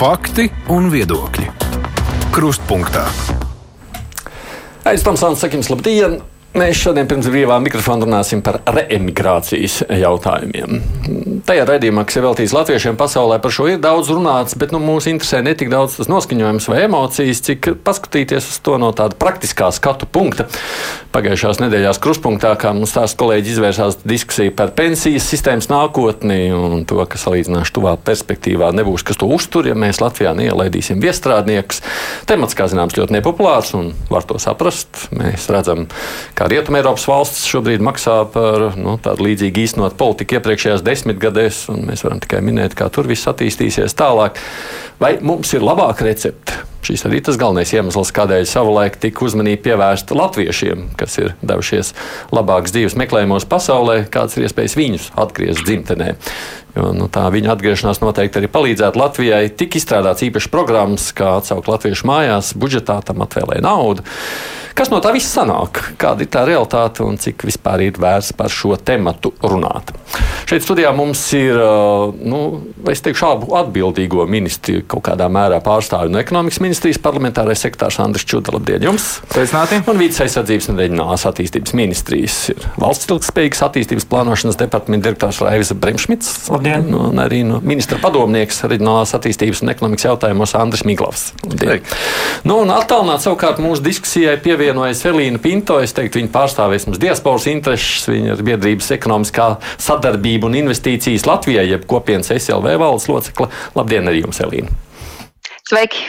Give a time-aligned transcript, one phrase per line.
[0.00, 1.50] Fakti un viedokļi.
[2.32, 3.02] Krustpunktā.
[4.88, 6.22] Aizsmeļamies, Sakins, labdien!
[6.50, 10.80] Mēs šodien pirms brīvā mikrofona runāsim par reemigrācijas jautājumiem.
[11.46, 15.06] Tajā raidījumā, kas ir veltīts latviešiem pasaulē, par šo ir daudz runāts, bet nu, mūs
[15.06, 19.68] interesē ne tik daudz tas noskaņojums vai emocijas, cik paskatīties uz to no tāda praktiskā
[19.76, 20.48] skatu punkta.
[21.14, 26.98] Pagājušās nedēļās kruspunktā, kā mums tās kolēģi izvērsās diskusija par pensijas sistēmas nākotni un to,
[27.06, 31.82] ka salīdzināšu tuvā perspektīvā nebūs, kas to uztur, ja mēs Latvijā neielaidīsim viestrādniekus.
[32.26, 35.06] Temats, kā zināms, ļoti nepopulārs un var to saprast.
[35.14, 35.86] Mēs redzam,
[36.40, 42.04] kā Rietumēropas valsts šobrīd maksā par nu, tādu līdzīgu īstenot politiku iepriekšējās desmitgadēs, un mēs
[42.06, 44.40] varam tikai minēt, kā tur viss attīstīsies tālāk.
[45.02, 46.56] Vai mums ir labāka recepte?
[46.80, 51.92] Šis arī tas galvenais iemesls, kādēļ savulaik tika uzmanība pievērsta latviešiem, kas ir devušies
[52.32, 56.14] labākas dzīves meklējumos pasaulē, kādas ir iespējas viņus atgriezt dzimtenē.
[56.76, 59.42] Jo, nu, tā viņa atgriešanās noteikti arī palīdzētu Latvijai.
[59.58, 64.06] Tik izstrādāts īpašs programmas, kā atsaukt latviešu mājās, budžetā tam atvēlēja naudu.
[64.78, 65.82] Kas no tā viss sanāk?
[66.00, 69.90] Kāda ir tā realitāte un cik vispār ir vērts par šo tematu runāt?
[70.50, 71.54] Šeit studijā mums ir,
[72.26, 72.38] nu,
[72.90, 78.26] es teikšu, abu atbildīgo ministriju kaut kādā mērā pārstāvju no ekonomikas ministrijas parlamentārais sekretārs Andris
[78.26, 78.56] Čuda.
[78.56, 79.20] Labdien jums!
[79.30, 79.78] Sveicināti!
[79.86, 85.70] Un Vīdas aizsardzības un reģionālās attīstības ministrijas ir valsts ilgspējīgas attīstības plānošanas departamenta direktors Raivis
[85.78, 86.32] Bremšmits.
[86.50, 86.88] Labdien!
[86.90, 91.28] Nu, un arī no ministra padomnieks reģionālās attīstības un ekonomikas jautājumos Andris Miglavs.
[91.46, 91.86] Labdien!
[92.42, 95.78] Nu, un attālināt savukārt mūsu diskusijai pievienojas Elīna Pinto.
[95.78, 99.99] Es teiktu, viņa pārstāvēs mums diasporas intereses, viņa ir biedrības ekonomiskā sadarbība
[100.48, 103.48] un investīcijas Latvijai, jeb kopienas SLV valdes locekle.
[103.76, 104.72] Labdien arī jums, Elīna!
[105.68, 106.08] Sveiki!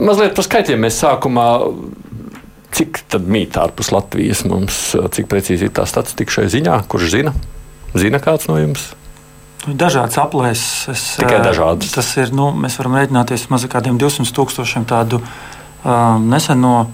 [0.00, 1.46] Mazliet par skaitļiem mēs sākumā.
[2.72, 4.76] Cik tad mīt ārpus Latvijas mums,
[5.12, 7.34] cik precīzi ir tā statistika šai ziņā, kurš zina?
[7.92, 8.94] Zina kāds no jums?
[9.66, 11.02] Nu, dažādas aplēses.
[11.20, 11.92] Tikai dažādas.
[11.92, 15.34] Tas ir, nu, mēs varam rēķināties maz kādiem 200 tūkstošiem tādu uh,
[15.82, 16.90] neseno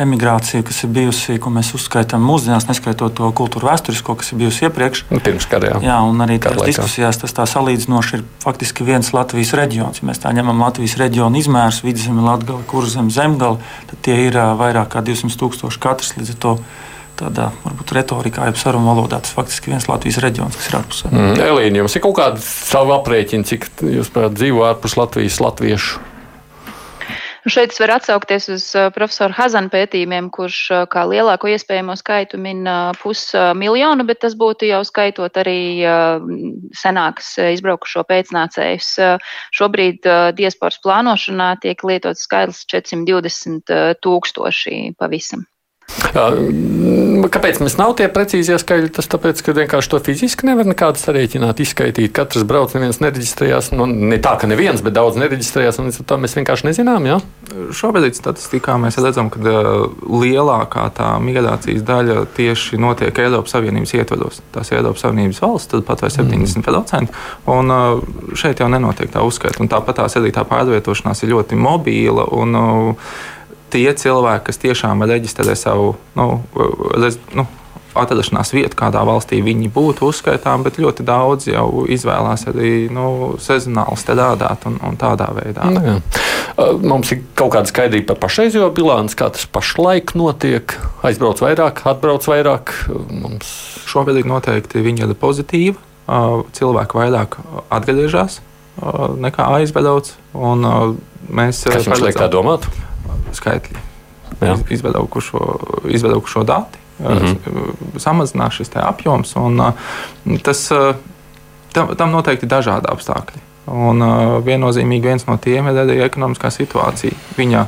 [0.00, 4.64] emigrāciju, kas ir bijusi, ko mēs uzskaitām mūsdienās, neskaitot to kultūru vēsturisko, kas ir bijusi
[4.64, 5.04] iepriekš.
[5.10, 5.82] Nu, pirms kara, jā.
[5.90, 10.00] jā, un arī tajās diskusijās tas tā salīdzinoši ir faktiski viens Latvijas reģions.
[10.00, 13.60] Ja mēs tā ņemam Latvijas reģionu izmērus, vidzemi, latgali, kurzem, zemgali,
[13.92, 16.58] tad tie ir vairāk kā 200 tūkstoši katrs līdz ar to.
[17.16, 21.12] Tādā varbūt retorikā, jau sarunu valodā, tas faktiski viens Latvijas reģions, kas ir ārpusē.
[21.14, 21.38] Mm.
[21.46, 26.04] Elīna, jums ir kaut kāda sava aprēķina, cik jūs prāt, dzīvo ārpus Latvijas latviešu?
[27.46, 28.64] Šeit es varu atsaukties uz
[28.96, 30.58] profesora Hazana pētījumiem, kurš
[30.90, 32.66] kā lielāko iespējamo skaitu min
[32.98, 35.86] pusmiljonu, bet tas būtu jau skaitot arī
[36.74, 38.92] senākas izbraukušo pēcnācējus.
[39.54, 45.46] Šobrīd diasporas plānošanā tiek lietots skaitlis 420 uh, tūkstoši pavisam.
[46.16, 48.90] Kāpēc mums nav tie precīzie skaļi?
[48.96, 52.12] Tas tāpēc, ka vienkārši to fiziski nevar nekādu sarēķināt, izskaidrot.
[52.16, 53.70] Katrs brauc, neviens nereģistrējās.
[53.76, 57.08] Nu, ne tā, ka neviens, bet daudz nereģistrējās, un līdz ar to mēs vienkārši nezinām.
[57.08, 57.18] Jā?
[57.76, 64.42] Šobrīd statistikā mēs redzam, ka lielākā tā migrācijas daļa tieši notiek Eiropas Savienības ietvaros.
[64.56, 67.22] Tās ir Eiropas Savienības valsts, tad pat vai 70%.
[67.52, 68.02] Un uh,
[68.36, 69.62] šeit jau nenotiek tā uzskaita.
[69.62, 72.28] Un Tāpat tās arī tā pārvietošanās ir ļoti mobīla.
[72.36, 73.16] Un, uh,
[73.72, 76.26] tie cilvēki, kas tiešām reģistrē savu nu,
[76.96, 77.46] rez, nu,
[77.96, 83.98] atrašanās vietu, kādā valstī viņi būtu uzskaitām, bet ļoti daudz jau izvēlās arī nu, sezonāli
[84.00, 85.68] strādāt un, un tādā veidā.
[85.72, 85.96] Jā.
[86.80, 90.76] Mums ir kaut kāda skaidrība par pašreizējo bilanci, kā tas pašlaik notiek.
[91.06, 92.74] Aizbrauc vairāk, atbrauc vairāk.
[93.12, 93.52] Mums...
[93.86, 95.80] Šobrīd noteikti viņa ir pozitīva.
[96.56, 97.38] Cilvēki vairāk
[97.72, 98.40] atgriežas
[98.76, 100.12] nekā aizbrauc.
[101.26, 102.68] Mēs Kas jums liek tā domāt?
[103.36, 103.84] Skaitļi.
[104.40, 104.56] Jā.
[104.74, 105.42] Izvedaukušo,
[105.96, 106.78] izvedaukušo dati.
[106.98, 108.00] Mm -hmm.
[108.00, 109.36] Samazinās šis apjoms.
[109.36, 109.62] Un,
[110.42, 110.68] tas,
[111.72, 113.42] tam, tam noteikti ir dažādi apstākļi.
[113.66, 114.02] Un
[114.44, 117.12] viennozīmīgi viens no tiem ir arī ekonomiskā situācija.
[117.36, 117.66] Viņa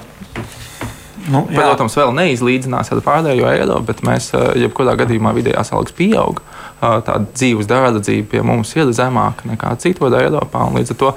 [1.29, 1.61] Nu, jā.
[1.61, 6.41] Protams, vēl neizlīdzinās ar pārējo eiro, bet mēs, jebkurā gadījumā, vidējās algas pieaug.
[6.81, 10.65] Tāda dzīves dārdzība pie mums ir zemāka nekā citur Eiropā.
[10.77, 11.13] Līdz ar to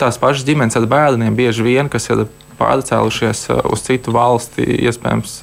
[0.00, 2.26] tās pašas ģimenes ar bērniem bieži vien, kas ir
[2.58, 5.38] pārcēlušies uz citu valsti, iespējams,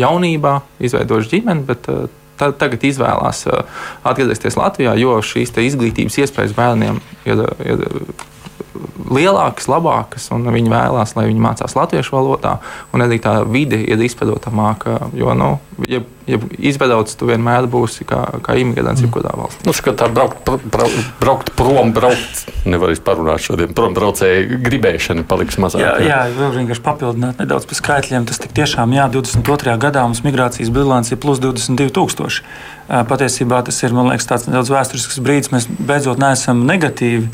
[0.00, 1.88] jaunībā, izveidojuši ģimeni, bet
[2.40, 3.44] tagad izvēlās
[4.06, 7.84] atgriezties Latvijā, jo šīs izglītības iespējas bērniem ir, ir
[9.10, 12.58] lielākas, labākas, un viņi vēlās, lai viņi mācās latviešu valodā,
[12.94, 14.96] un arī tā vide ir izprotamāka.
[15.16, 15.50] Jo, nu,
[15.90, 16.38] ja, ja
[16.70, 19.66] izbrauc, tu vienmēr būsi kā, kā imigrants, jebkurā valstī.
[19.66, 23.74] Nu, tā braukt, braukt, braukt prom, braukt, nevar parunāt šodien.
[23.76, 25.84] Prom braucēju gribēšana paliks mazāk.
[25.84, 28.28] Jā, jā vēl vienkārši papildināt nedaudz par skaitļiem.
[28.30, 29.78] Tas tik tiešām, jā, 22.
[29.82, 32.44] gadā mums migrācijas bilants ir plus 22 tūkstoši.
[33.10, 35.52] Patiesībā tas ir, man liekas, tāds nedaudz vēsturisks brīdis.
[35.54, 37.28] Mēs beidzot neesam negatīvi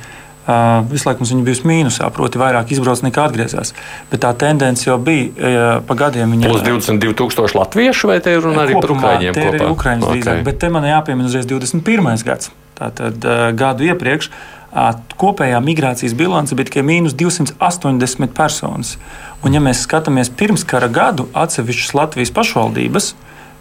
[0.91, 3.73] visu laiku mums viņa bijusi mīnusā, proti, vairāk izbrauc nekā atgriezās.
[4.13, 6.37] Bet tā tendence jau bija uh, pa gadiem.
[6.37, 9.35] Viņa, Plus 22,000 latviešu, vai te ir runa arī par ukrāņiem?
[9.35, 10.21] Tie ir ukrāņi okay.
[10.21, 12.13] drīzāk, bet te man jāpiemina uzreiz 21.
[12.27, 12.53] gads.
[12.79, 18.97] Tātad uh, gadu iepriekš uh, kopējā migrācijas bilance bija tikai mīnus 280 personas.
[19.43, 23.15] Un, ja mēs skatāmies pirms kara gadu atsevišķas Latvijas pašvaldības,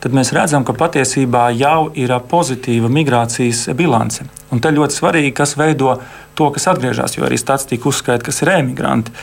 [0.06, 4.28] tad mēs redzam, ka patiesībā jau ir pozitīva migrācijas bilance.
[4.54, 5.96] Un te ļoti svarīgi, kas veido
[6.38, 9.14] to, kas atgriežas, jo arī statistika uzskaita, kas ir emigranti.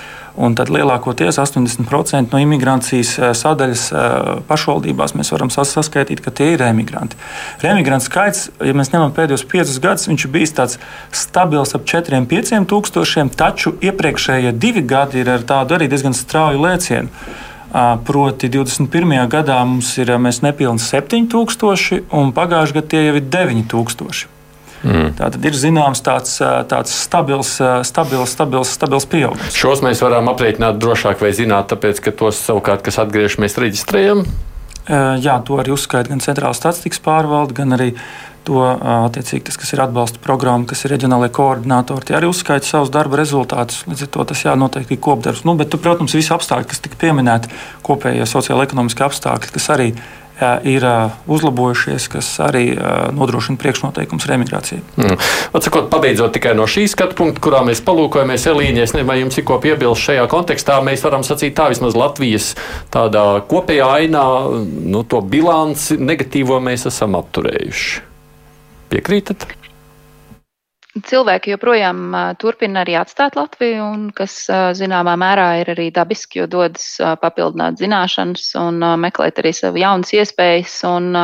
[0.42, 6.54] Un tad lielākoties 80% no imigrācijas eh, sadaļas eh, pašvaldībās mēs varam saskaitīt, ka tie
[6.54, 7.20] ir emigranti.
[7.62, 10.80] Remigrantu skaits, ja mēs ņemam pēdējos piecus gadus, viņš ir bijis tāds
[11.14, 17.12] stabils ap 4-5 tūkstošiem, taču iepriekšējie divi gadi ir ar tādu arī diezgan strauju lēcienu.
[17.72, 19.14] Proti, 21.
[19.32, 24.28] gadā mums ir nepilnīgi 7000, un pagājušajā gadā tie jau ir 9000.
[24.82, 25.12] Mm.
[25.14, 26.34] Tā tad ir zināms tāds,
[26.68, 27.54] tāds stabils,
[27.86, 29.54] stabils, stabils, stabils pieaugums.
[29.56, 34.26] Šos mēs varam aprēķināt drošāk vai zināt, tāpēc, ka tos savukārt, kas atgriežas, mēs reģistrējam.
[35.22, 37.92] Jā, to arī uzskaita gan Centrāla statistikas pārvalde, gan arī
[38.46, 42.92] to attiecīgi tas, kas ir atbalsta programma, kas ir reģionālajie koordinatori, tie arī uzskaita savus
[42.94, 43.84] darba rezultātus.
[43.90, 45.44] Līdz ar to tas jā, noteikti ir kopdarbs.
[45.48, 47.52] Nu, bet, protams, visi apstākļi, kas tika pieminēti,
[47.86, 49.92] kopējie sociālo-ekonomiskie apstākļi, kas arī
[50.66, 50.84] ir
[51.30, 52.72] uzlabojušies, kas arī
[53.14, 54.80] nodrošina priekšnoteikumus remigrācijai.
[54.96, 55.18] Mm.
[55.54, 59.38] Atsakot, pabeidzot tikai no šī skatu punkta, kurā mēs palūkojamies, Elīņa, es nezinu, vai jums
[59.38, 60.80] ir ko piebilst šajā kontekstā.
[60.82, 62.54] Mēs varam sacīt tā, vismaz Latvijas
[62.92, 64.24] tādā kopējā ainā,
[64.66, 68.11] nu, to bilanci negatīvo mēs esam apturējuši.
[68.92, 69.46] Piekrītat?
[70.92, 74.34] Cilvēki joprojām turpina arī atstāt Latviju, un kas
[74.76, 80.74] zināmā mērā ir arī dabiski, jo dodas papildināt zināšanas un meklēt arī sev jaunas iespējas.
[80.90, 81.16] Un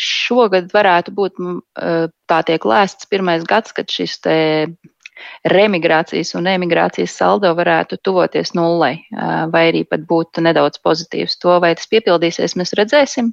[0.00, 1.38] šogad varētu būt
[2.26, 4.38] tā tiek lēsts pirmais gads, kad šis te
[5.48, 9.02] remigrācijas un emigrācijas saldo varētu tuvoties nullei,
[9.52, 11.38] vai arī pat būt nedaudz pozitīvs.
[11.42, 13.32] To, vai tas piepildīsies, mēs redzēsim.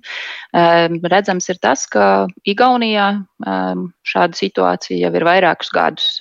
[1.15, 3.09] Redzams ir tas, ka Igaunijā
[3.45, 6.11] šāda situācija jau ir vairākus gadus.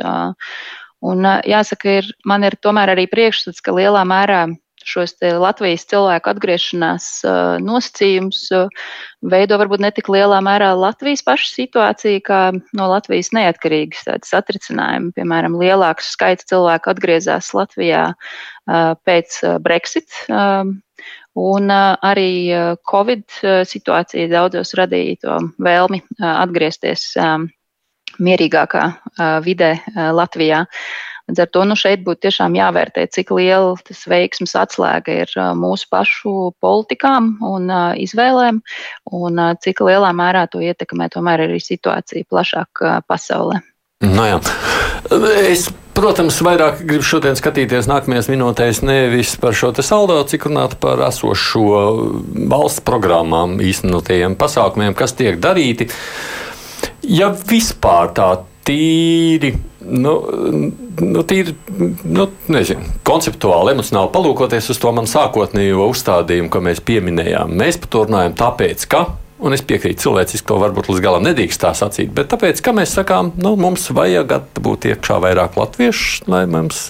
[1.04, 4.46] Un jāsaka, ir, man ir tomēr arī priekšstats, ka lielā mērā
[4.84, 7.06] šos Latvijas cilvēku atgriešanās
[7.64, 8.42] nosacījumus
[9.34, 12.40] veido varbūt ne tik lielā mērā Latvijas paša situācija, kā
[12.76, 15.14] no Latvijas neatkarīgas tādas atricinājumi.
[15.16, 18.06] Piemēram, lielāks skaits cilvēku atgriezās Latvijā
[18.68, 20.10] pēc Brexit.
[21.34, 22.30] Un arī
[22.86, 27.08] Covid situācija daudzos radīja to vēlmi atgriezties
[28.22, 28.84] mierīgākā
[29.42, 29.72] vidē
[30.14, 30.62] Latvijā.
[31.24, 35.88] Līdz ar to nu, šeit būtu tiešām jāvērtē, cik liela tas veiksmes atslēga ir mūsu
[35.92, 38.60] pašu politikām un izvēlēm,
[39.16, 43.62] un cik lielā mērā to ietekmē tomēr arī situācija plašāk pasaulē.
[44.04, 44.38] No jā.
[45.48, 51.00] es, protams, vairāk gribu šodien skatīties nākamajās minūtēs nevis par šo saldo, cik runāt par
[51.08, 51.64] esošo
[52.52, 55.88] valsts programmām, īstenotajiem pasākumiem, kas tiek darīti.
[57.08, 58.28] Ja vispār tā
[58.64, 59.54] tīri,
[59.88, 60.14] nu,
[61.00, 61.54] nu, tīri
[62.04, 67.54] nu, nezinu, konceptuāli, emocionāli palūkoties uz to man sākotnējo uzstādījumu, ko mēs pieminējām.
[67.60, 69.04] Mēs par to runājam tāpēc, ka.
[69.44, 72.12] Un es piekrītu, cilvēciski to varbūt līdz galam nedrīkst tā sacīt.
[72.16, 76.86] Bet tāpēc, ka mēs sakām, nu, mums vajag būt iekšā vairāk latviešu, lai mums,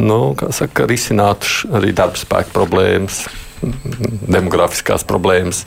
[0.00, 3.26] nu, kā saka, risinātu arī darba spēka problēmas,
[4.26, 5.62] demografiskās problēmas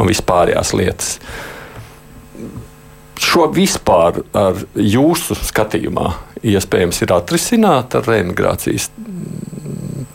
[0.00, 1.14] un vispārējās lietas
[3.20, 6.12] šo vispār ar jūsu skatījumā
[6.50, 8.90] iespējams ir atrisināt ar reemigrācijas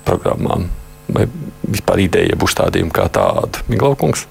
[0.05, 0.69] programmām?
[1.15, 1.27] Vai
[1.69, 3.61] vispār ideja būs tādiem kā tāda?
[3.69, 4.25] Miglaukungs?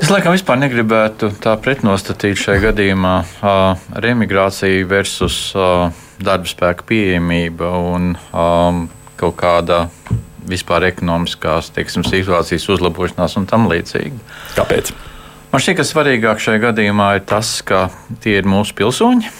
[0.00, 5.90] Es laikam vispār negribētu tā pretnostatīt šajā gadījumā uh, remigrāciju versus uh,
[6.22, 8.86] darba spēka pieejamība un um,
[9.20, 9.82] kaut kāda
[10.48, 14.16] vispār ekonomiskās teiksim, situācijas uzlabošanās un tam līdzīgi.
[14.56, 14.94] Kāpēc?
[15.50, 17.88] Man šķiet, ka svarīgāk šajā gadījumā ir tas, ka
[18.22, 19.32] tie ir mūsu pilsoņi,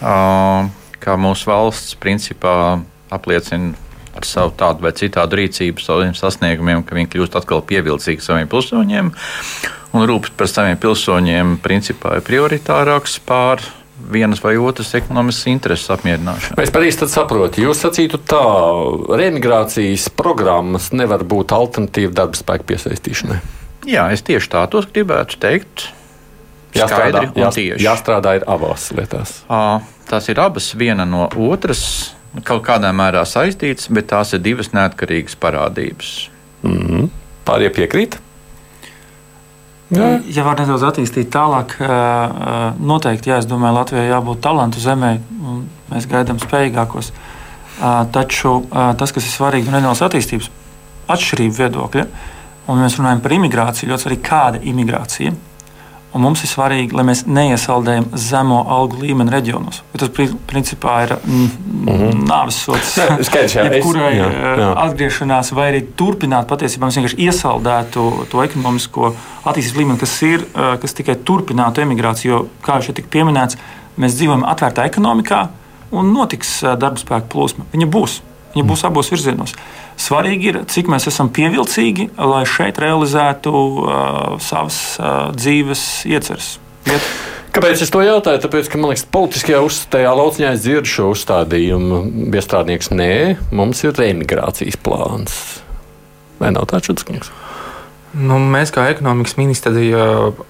[0.00, 2.80] ka mūsu valsts principā
[3.12, 3.76] apliecina
[4.16, 9.12] ar savu tādu vai citādu rīcību, saviem sasniegumiem, ka viņi kļūst atkal pievilcīgi saviem pilsoņiem.
[9.92, 13.60] Un rūpes par saviem pilsoņiem principā ir prioritārāks pār
[14.12, 16.56] vienas vai otras ekonomiskas intereses apmierināšanu.
[16.64, 18.44] Es pareizi saprotu, jūs sacītu tā,
[19.20, 23.42] remigrācijas programmas nevar būt alternatīva darba spēka piesaistīšanai.
[23.88, 25.88] Jā, es tieši tā tos gribētu teikt.
[26.72, 29.42] Jāstrādā, jās, jāstrādā ir abās lietās.
[30.08, 32.14] Tās ir abas viena no otras,
[32.48, 36.12] kaut kādā mērā saistītas, bet tās ir divas neatkarīgas parādības.
[36.62, 37.10] Mm -hmm.
[37.44, 38.18] Pārējie piekrīt?
[39.92, 40.20] Jā.
[40.32, 41.74] Ja var nedaudz attīstīt tālāk,
[42.80, 47.12] noteikti, jā, es domāju, Latvijai jābūt talantu zemē, un mēs gaidām spējīgākos.
[48.12, 50.48] Taču tas, kas ir svarīgi no reģionālās attīstības
[51.12, 52.06] atšķirību viedokļa,
[52.70, 55.32] un mēs runājam par imigrāciju, ļoti svarīgi, kāda ir imigrācija.
[56.12, 59.78] Un mums ir svarīgi, lai mēs neiesaldējam zemo algu līmeni reģionos.
[59.96, 60.10] Tas
[60.50, 61.46] principā ir mm
[61.86, 62.18] -hmm.
[62.28, 62.98] nāves sots.
[63.28, 64.26] Skaidrs, jā, kurai jā,
[64.60, 64.66] jā.
[64.84, 69.14] atgriešanās vai arī turpināt patiesībā mēs vienkārši iesaldētu to ekonomisko
[69.44, 70.44] attīstības līmeni, kas ir,
[70.82, 72.30] kas tikai turpinātu emigrāciju.
[72.32, 73.56] Jo, kā jau tika pieminēts,
[73.96, 75.48] mēs dzīvojam atvērtā ekonomikā
[75.92, 77.64] un notiks darba spēka plūsma.
[77.72, 78.20] Viņa būs.
[78.52, 79.54] Viņa būs abos virzienos.
[80.00, 83.92] Svarīgi ir, cik mēs esam pievilcīgi, lai šeit realizētu uh,
[84.42, 86.56] savas uh, dzīves ieceres.
[86.90, 87.12] Iet.
[87.52, 88.40] Kāpēc es to jautāju?
[88.46, 92.00] Tāpēc, ka man liekas, politiskajā uzstājā lauciņā es dzirdu šo uzstādījumu.
[92.32, 93.12] Biestrādnieks, nē,
[93.52, 95.38] mums ir reemigrācijas plāns.
[96.40, 97.28] Vai nav tāds šudskungs?
[98.12, 100.02] Nu, mēs, kā ekonomikas ministrija,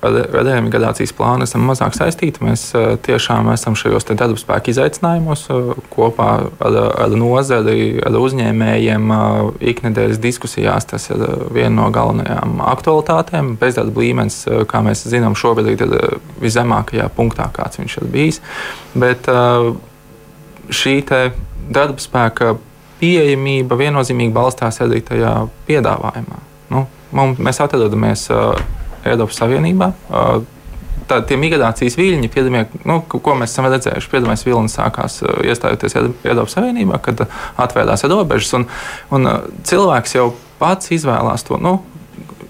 [0.02, 2.42] ar emigrācijas plānu esam mazāk saistīti.
[2.42, 2.64] Mēs
[3.06, 5.44] tiešām esam šajos darba spēku izaicinājumos
[5.92, 9.12] kopā ar, ar nozari, ar uzņēmējiem.
[9.72, 11.22] Iknedēļas diskusijās tas ir
[11.54, 13.52] viena no galvenajām aktualitātēm.
[13.60, 15.94] Bezdarba līmenis, kā mēs zinām, šobrīd ir
[16.42, 18.40] viszemākajā punktā, kāds viņš ir bijis.
[18.98, 19.30] Bet
[20.82, 20.96] šī
[21.70, 22.56] darba spēka
[22.98, 25.36] pieejamība viennozīmīgi balstās arī tajā
[25.70, 26.42] piedāvājumā.
[26.74, 26.84] Nu,
[27.16, 28.56] mums, mēs atrodamies uh,
[29.08, 29.92] Eiropas Savienībā.
[30.08, 30.42] Uh,
[31.10, 35.98] tā, tie migrācijas viļņi, piedamie, nu, ko mēs esam redzējuši, piedāvājums vilnis sākās uh, iestājoties
[36.00, 37.24] Eiropas Savienībā, kad
[37.60, 38.54] atvērās robežas.
[38.58, 38.68] Un,
[39.14, 39.30] un
[39.68, 40.30] cilvēks jau
[40.62, 41.58] pats izvēlās to.
[41.62, 41.80] Nu,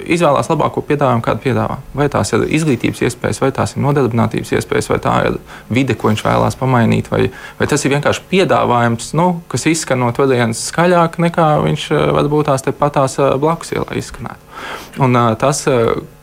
[0.00, 1.78] izvēlās labāko piedāvājumu, kādu piedāvā.
[1.96, 5.38] Vai tās ir izglītības iespējas, vai tās ir nodarbinātības iespējas, vai tā ir
[5.72, 7.26] vide, ko viņš vēlās pamainīt, vai,
[7.58, 11.86] vai tas ir vienkārši piedāvājums, nu, kas izskan no turienes skaļāk nekā viņš
[12.18, 14.58] varbūt tās patās blakus ielā izskanētu.
[15.02, 15.64] Un tas,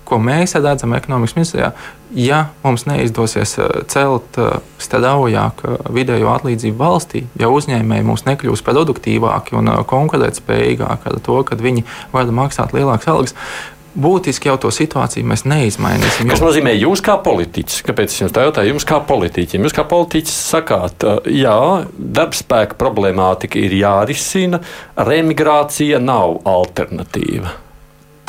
[0.10, 1.74] ko mēs redzam ekonomikas ministrijā,
[2.16, 3.56] ja mums neizdosies
[3.92, 4.40] celt
[4.82, 5.64] straujāk
[5.94, 12.32] vidējo atlīdzību valstī, ja uzņēmēji mums nekļūs produktīvāki un konkurētspējīgāki ar to, ka viņi var
[12.34, 13.36] maksāt lielākas algas,
[14.00, 16.30] būtiski jau to situāciju mēs neizmainīsim.
[16.32, 19.86] Tas nozīmē, jūs kā politiķis, kāpēc es jums tā jautāju, jums kā politiķim, jūs kā
[19.90, 21.62] politiķis sakāt, jā,
[21.98, 24.62] darbspēka problemātika ir jārisina,
[25.10, 27.58] remigrācija nav alternatīva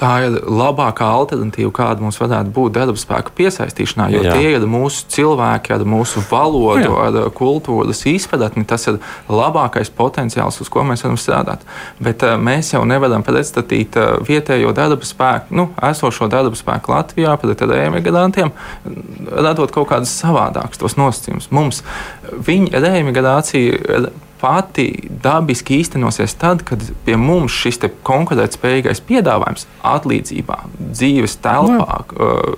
[0.01, 4.09] tā ir labākā alternatīva, kāda mums varētu būt darba spēka piesaistīšanā.
[4.15, 4.37] Jo Jā.
[4.37, 7.09] tie ir mūsu cilvēki ar mūsu valodu, Jā.
[7.09, 8.65] ar kultūras izpratni.
[8.69, 11.67] Tas ir labākais potenciāls, uz ko mēs varam strādāt.
[12.03, 17.37] Bet uh, mēs jau nevaram pretstatīt uh, vietējo darba spēku, nu, esošo darba spēku Latvijā
[17.41, 18.53] pret emigrantiem,
[19.31, 21.51] radot kaut kādus savādākus nosacījumus.
[21.55, 21.85] Mums
[22.49, 24.87] viņa reemigrācija pati
[25.23, 32.01] dabiski īstenosies tad, kad pie mums šis konkurētspējīgais piedāvājums atlīdzībā, dzīves telpā,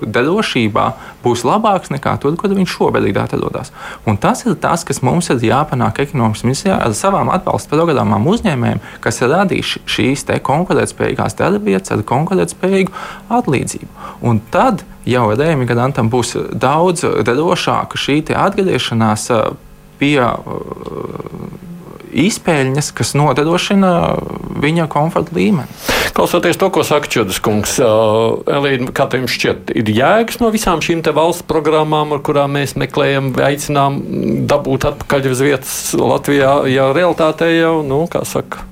[0.03, 0.85] drošībā
[1.23, 3.73] būs labāks nekā tur, kur viņš šobrīd atrodas.
[4.07, 8.81] Un tas ir tas, kas mums ir jāpanāk ekonomikas ministrijā ar savām atbalsta programmām uzņēmējiem,
[9.03, 12.95] kas radīs šīs konkurētspējīgās darbvietas ar konkurētspējīgu
[13.33, 13.91] atlīdzību.
[14.23, 19.29] Un tad jau rēmigrantam būs daudz drošāka šī atgriešanās
[19.99, 20.17] pie
[22.23, 23.91] izpēļņas, kas nodrošina
[24.63, 25.69] viņa komforta līmeni.
[26.13, 31.01] Klausoties to, ko saka Čudas kungs, Elīna, kā jums šķiet, ir jēgas no visām šīm
[31.15, 33.99] valsts programmām, ar kurām mēs meklējam, aicinām
[34.49, 38.65] dabūt atpakaļ uz vietas Latvijā, ja realitātē jau, nu, kā saka,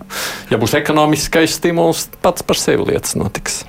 [0.54, 3.64] ja būs ekonomiskais stimuls, pats par sevi lietas notiks.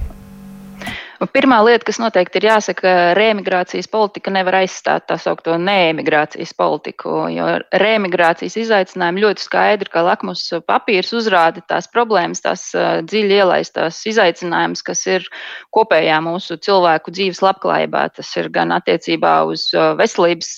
[1.30, 7.44] Pirmā lieta, kas noteikti ir jāsaka, reemigrācijas politika nevar aizstāt tā saucamo neemigrācijas politiku, jo
[7.78, 12.64] reemigrācijas izaicinājumi ļoti skaidri, kā lakmus papīrs uzrāda tās problēmas, tās
[13.06, 15.28] dziļi ielaistās izaicinājumus, kas ir
[15.76, 18.08] kopējā mūsu cilvēku dzīves labklājībā.
[18.16, 19.68] Tas ir gan attiecībā uz
[20.00, 20.56] veselības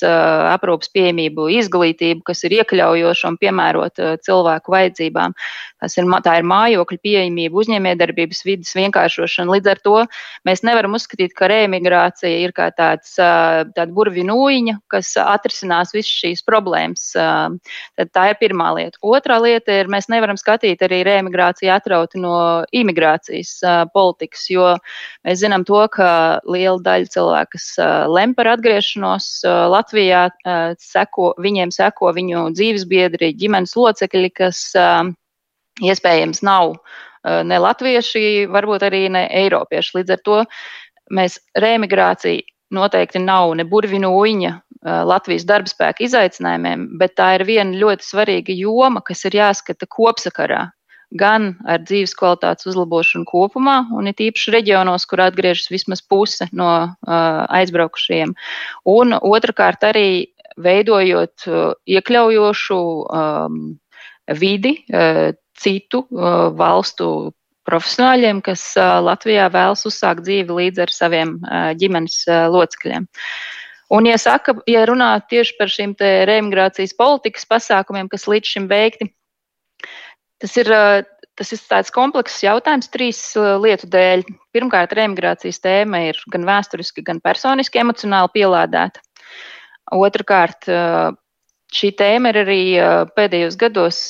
[0.54, 5.37] aprūpas pieejamību, izglītību, kas ir iekļaujoša un piemērota cilvēku vajadzībām.
[5.85, 9.52] Tas ir, tā ir mājokļa pieejamība, uzņēmējdarbības vidas vienkāršošana.
[9.59, 9.99] Līdz ar to
[10.49, 16.45] mēs nevaram uzskatīt, ka reemigrācija ir kā tāds tāda burvju nūjiņa, kas atrisinās visas šīs
[16.47, 17.09] problēmas.
[17.15, 19.01] Tad tā ir pirmā lieta.
[19.03, 22.37] Otra lieta ir, mēs nevaram skatīt arī reemigrāciju atrauti no
[22.77, 23.57] imigrācijas
[23.95, 24.75] politikas, jo
[25.27, 26.11] mēs zinām to, ka
[26.45, 27.69] liela daļa cilvēku, kas
[28.13, 29.31] lem par atgriešanos
[29.75, 30.29] Latvijā,
[30.79, 34.63] seko, viņiem seko viņu dzīvesbiedri, ģimenes locekļi, kas
[35.83, 36.77] iespējams nav
[37.25, 39.99] ne latvieši, varbūt arī ne eiropieši.
[39.99, 40.40] Līdz ar to
[41.14, 42.43] mēs reemigrācija
[42.75, 48.07] noteikti nav ne burvinu uņa eh, Latvijas darba spēka izaicinājumiem, bet tā ir viena ļoti
[48.07, 50.66] svarīga joma, kas ir jāskata kopsakarā
[51.14, 56.71] gan ar dzīves kvalitātes uzlabošanu kopumā, un it īpaši reģionos, kur atgriežas vismaz puse no
[57.07, 58.33] aizbraukušajiem.
[58.90, 60.09] Un otrkārt arī
[60.59, 61.47] veidojot
[61.87, 63.61] iekļaujošu um,
[64.40, 64.75] vidi
[65.61, 66.05] citu
[66.59, 67.09] valstu
[67.65, 71.37] profesionāļiem, kas Latvijā vēlas uzsākt dzīvi līdz ar saviem
[71.81, 73.07] ģimenes locekļiem.
[73.95, 79.11] Un, ja, saka, ja runā tieši par šīm reimigrācijas politikas pasākumiem, kas līdz šim veikti,
[80.43, 80.71] tas ir,
[81.39, 84.25] tas ir tāds komplekss jautājums trīs lietu dēļ.
[84.57, 89.05] Pirmkārt, reimigrācijas tēma ir gan vēsturiski, gan personiski emocionāli pielādēta.
[89.95, 90.69] Otrakārt,
[91.75, 92.61] šī tēma ir arī
[93.16, 94.04] pēdējos gados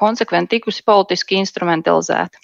[0.00, 2.42] konsekventi tikusi politiski instrumentalizēta.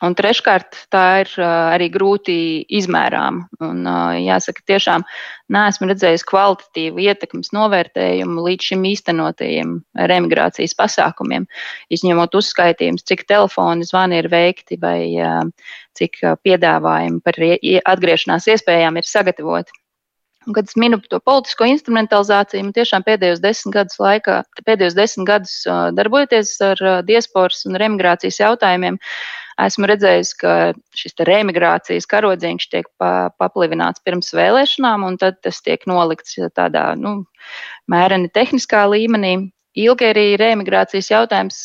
[0.00, 2.34] Un treškārt, tā ir arī grūti
[2.78, 3.42] izmērāma.
[3.66, 3.82] Un,
[4.16, 5.04] jāsaka, tiešām
[5.52, 9.74] neesmu redzējis kvalitatīvu ietekmes novērtējumu līdz šim īstenotajiem
[10.12, 11.44] remigrācijas pasākumiem,
[11.92, 15.04] izņemot uzskaitījumus, cik telefoni zvani ir veikti vai
[16.00, 16.16] cik
[16.48, 17.36] piedāvājumi par
[17.92, 19.79] atgriešanās iespējām ir sagatavoti.
[20.46, 25.28] Un, kad es minu to politisko instrumentalizāciju, man tiešām pēdējos desmit gadus laikā, pēdējos desmit
[25.28, 25.52] gadus
[25.98, 28.96] darbojoties ar diasporas un remigrācijas jautājumiem,
[29.60, 30.56] esmu redzējis, ka
[30.96, 37.18] šis remigrācijas karodziņš tiek pa, paplivināts pirms vēlēšanām, un tad tas tiek nolikts tādā nu,
[37.92, 39.36] mēreni tehniskā līmenī.
[39.78, 41.58] Ilgi arī reemigrācijas jautājums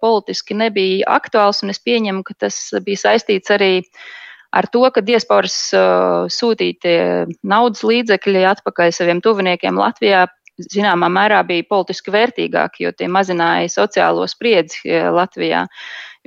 [0.00, 5.02] politiski nebija aktuāls, un es pieņemu, ka tas bija saistīts arī ar ar to, ka
[5.04, 6.98] diasporas uh, sūtītie
[7.46, 10.26] naudas līdzekļi atpakaļ saviem tuviniekiem Latvijā
[10.72, 15.66] zināmā mērā bija politiski vērtīgāki, jo tie mazināja sociālo spriedzi uh, Latvijā.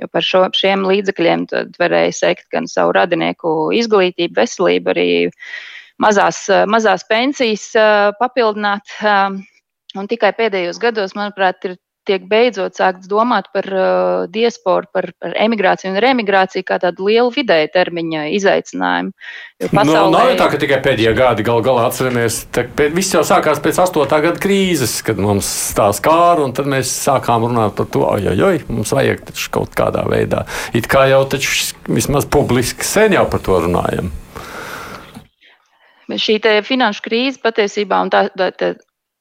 [0.00, 1.44] Jo par šo, šiem līdzekļiem
[1.76, 5.08] varēja sekt gan savu radinieku izglītību, veselību, arī
[6.00, 7.68] mazās, uh, mazās pensijas
[8.20, 8.96] papildināt.
[9.04, 9.42] Um,
[9.98, 11.76] un tikai pēdējos gados, manuprāt, ir
[12.10, 17.30] tiek beidzot sākts domāt par uh, diasporu, par, par emigrāciju un remigrāciju kā tādu lielu
[17.34, 19.14] vidēja termiņa izaicinājumu.
[19.70, 19.84] Pasaulē...
[19.86, 22.42] Nu, nav tā, ka tikai pēdējie gadi gal galā atceramies,
[22.96, 24.06] viss jau sākās pēc 8.
[24.26, 28.94] gada krīzes, kad mums tā skāra, un tad mēs sākām runāt par to, oi, mums
[28.96, 30.46] vajag taču kaut kādā veidā.
[30.76, 34.10] It kā jau taču vismaz publiski sen jau par to runājam.
[36.10, 38.72] Šī finanšu krīze patiesībā un tā, tā, tā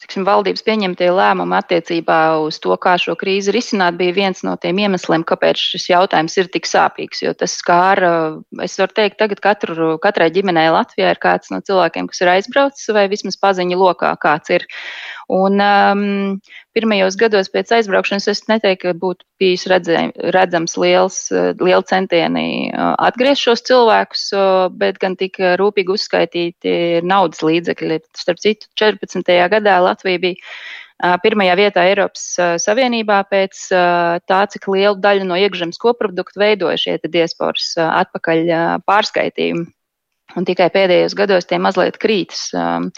[0.04, 4.80] tiksim, valdības pieņemtie lēmumi attiecībā uz to, kā šo krīzi risināt, bija viens no tiem
[4.86, 7.24] iemesliem, kāpēc šis jautājums ir tik sāpīgs.
[7.26, 8.12] Jo tas skāra,
[8.64, 12.96] es varu teikt, tagad katru, katrai ģimenei Latvijā ir kāds no cilvēkiem, kas ir aizbraucis
[12.96, 14.68] vai vismaz paziņa lokā, kāds ir.
[15.30, 16.40] Un um,
[16.74, 21.20] pirmajos gados pēc aizbraukšanas es neteiktu, ka būtu bijis redzē, redzams liels,
[21.62, 28.02] liela centieni uh, atgriezt šos cilvēkus, uh, bet gan tik rūpīgi uzskaitīti naudas līdzekļi.
[28.18, 29.30] Starp citu, 14.
[29.54, 30.52] gadā Latvija bija
[31.24, 32.26] pirmajā vietā Eiropas
[32.60, 33.62] Savienībā pēc
[34.28, 38.50] tā, cik lielu daļu no iekšzemes koprodukta veidoja šie diasporas atpakaļ
[38.90, 39.70] pārskaitījumi.
[40.38, 42.52] Un tikai pēdējos gados tie mazliet krītas.
[42.54, 42.90] Um,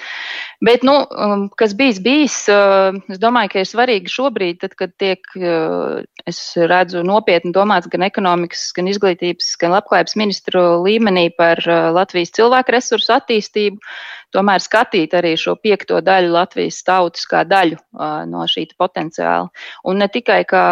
[0.67, 4.91] bet, nu, um, kas bijis, bijis, uh, es domāju, ka ir svarīgi šobrīd, tad, kad
[5.00, 11.62] tiek, uh, es redzu nopietni domāts gan ekonomikas, gan izglītības, gan labklājības ministru līmenī par
[11.63, 13.80] uh, Latvijas cilvēku resursu attīstību,
[14.36, 17.80] tomēr skatīt arī šo piekto daļu Latvijas tautas kā daļu
[18.32, 19.48] no šī potenciāla.
[19.88, 20.65] Un ne tikai kā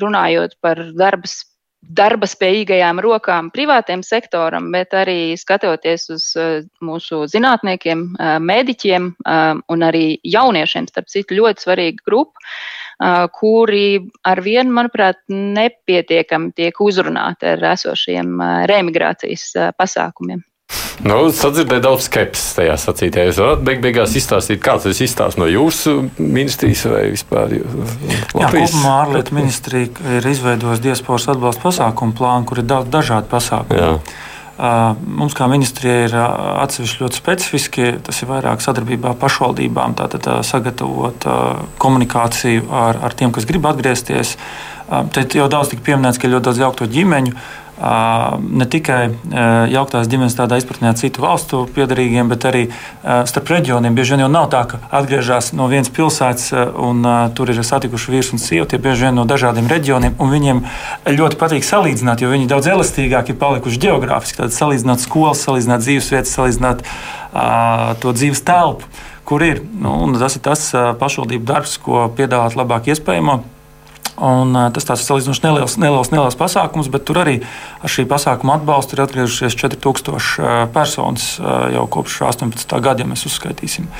[0.00, 1.42] runājot par darbas
[1.88, 9.44] darba spējīgajām rokām privātiem sektoram, bet arī skatoties uz eh, mūsu zinātniekiem, eh, mediķiem eh,
[9.72, 12.50] un arī jauniešiem, starp citu, ļoti svarīga grupa,
[13.36, 20.40] kuri ar vienu, manuprāt, nepietiekami tiek uzrunāti ar esošiem reemigrācijas pasākumiem.
[21.04, 23.28] Nu, sadzirdēju daudz skepses tajā sacītajā.
[23.28, 27.52] Jūs varat beig beigās izstāstīt, kāds tas izstāsts no jūsu ministrijas vai vispār?
[27.58, 33.76] Jā, kopumā ārlietu ministrija ir izveidojusi diasporas atbalsta pasākumu plānu, kur ir daudz dažādu pasākumu.
[33.76, 33.92] Jā.
[35.04, 41.28] Mums kā ministrijai ir atsevišķi ļoti specifiski, tas ir vairāk sadarbībā ar pašvaldībām, tātad sagatavot
[41.82, 44.32] komunikāciju ar, ar tiem, kas grib atgriezties.
[45.12, 47.36] Te jau daudz tika pieminēts, ka ir ļoti daudz jaukto ģimeņu
[47.76, 49.00] ne tikai
[49.72, 52.62] jauktās ģimenes tādā izpratnē citu valstu piedarīgiem, bet arī
[53.28, 53.96] starp reģioniem.
[53.96, 57.04] Bieži vien jau nav tā, ka atgriežas no vienas pilsētas un
[57.36, 58.68] tur ir satikuši vīrs un sieva.
[58.70, 60.62] Tie bieži vien no dažādiem reģioniem, un viņiem
[61.18, 64.40] ļoti patīk salīdzināt, jo viņi daudz elastīgāk ir palikuši geogrāfiski.
[64.40, 68.88] Tad salīdzināt skolas, salīdzināt dzīvesvietas, salīdzināt uh, to dzīves telpu,
[69.28, 69.60] kur ir.
[69.82, 73.42] Nu, tas ir tas pašvaldību darbs, ko piedāvāt labāk iespējamo
[74.16, 77.36] Un, tas tāds salīdzinoši neliels, neliels, neliels pasākums, bet tur arī
[77.84, 81.34] ar šī pasākuma atbalstu ir atgriežušies 4000 personas
[81.74, 82.80] jau kopš 18.
[82.80, 83.90] gada, ja mēs uzskaitīsim.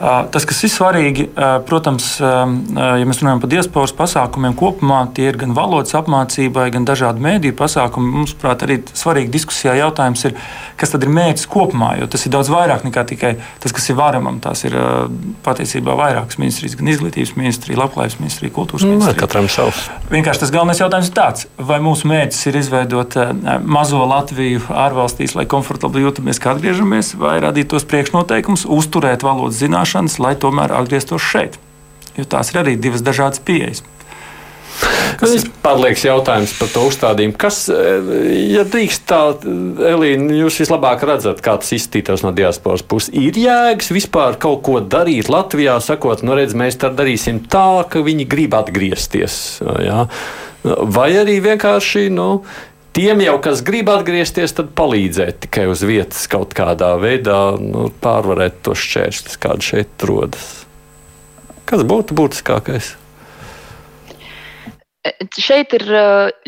[0.00, 1.26] Tas, kas ir svarīgi,
[1.68, 7.20] protams, ja mēs runājam par diasporas pasākumiem kopumā, tie ir gan valodas apmācībai, gan dažādu
[7.20, 8.08] mēdīju pasākumi.
[8.14, 10.38] Mums, prāt, arī svarīgi diskusijā jautājums ir,
[10.80, 13.98] kas tad ir mērķis kopumā, jo tas ir daudz vairāk nekā tikai tas, kas ir
[13.98, 14.38] varamam.
[14.40, 14.78] Tās ir
[15.44, 19.20] patiesībā vairākas ministrijas, gan izglītības ministrija, labklājības ministrija, kultūras nu, ministrija.
[19.20, 19.84] Katram savs.
[20.08, 23.18] Vienkārši tas galvenais jautājums ir tāds, vai mūsu mērķis ir izveidot
[23.68, 29.89] mazo Latviju ārvalstīs, lai komfortabli jūtamies, kā atgriežamies, vai radīt tos priekšnoteikumus, uzturēt valodas zināšanas
[29.90, 31.58] zināšanas, lai tomēr atgrieztos šeit.
[32.16, 33.82] Jo tās ir arī divas dažādas pieejas.
[35.20, 37.36] Kas ir pārlieks jautājums par to uzstādījumu?
[37.36, 38.00] Kas, eh,
[38.54, 43.10] ja drīkst tā, Elīna, jūs vislabāk redzat, kā tas izskatītos no diasporas puses.
[43.12, 48.00] Ir jēgas vispār kaut ko darīt Latvijā, sakot, nu redz, mēs tā darīsim tā, ka
[48.00, 49.60] viņi grib atgriezties.
[49.84, 50.06] Jā.
[50.64, 52.42] Vai arī vienkārši, nu,
[52.90, 58.64] Tiem jau, kas grib atgriezties, tad palīdzēt tikai uz vietas kaut kādā veidā nu, pārvarēt
[58.66, 60.48] tos šķēršļus, kādi šeit rodas.
[61.70, 62.96] Kas būtu būtiskākais?
[65.40, 65.86] Šeit ir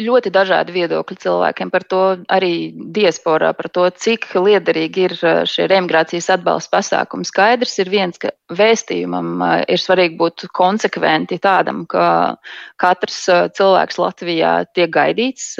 [0.02, 5.14] ļoti dažādi viedokļi cilvēkiem par to, arī diasporā, par to, cik liederīgi ir
[5.48, 7.24] šie remigrācijas atbalsta pasākumi.
[7.24, 9.40] Skaidrs ir viens, ka vēstījumam
[9.72, 12.36] ir svarīgi būt konsekventi tādam, ka
[12.82, 13.22] katrs
[13.56, 15.54] cilvēks Latvijā tiek gaidīts,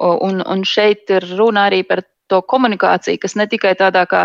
[0.00, 4.22] Un, un šeit ir runa arī par to komunikāciju, kas ne tikai tādā kā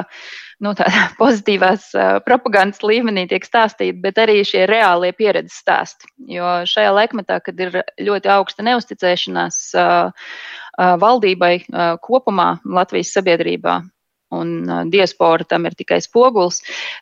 [0.63, 1.89] nu, tādā pozitīvās
[2.25, 6.10] propagandas līmenī tiek stāstīta, bet arī šie reālie pieredzes stāsti.
[6.38, 9.60] Jo šajā laikmetā, kad ir ļoti augsta neusticēšanās
[10.77, 11.53] valdībai
[12.06, 13.82] kopumā Latvijas sabiedrībā,
[14.35, 16.59] un diaspora tam ir tikai spogulis,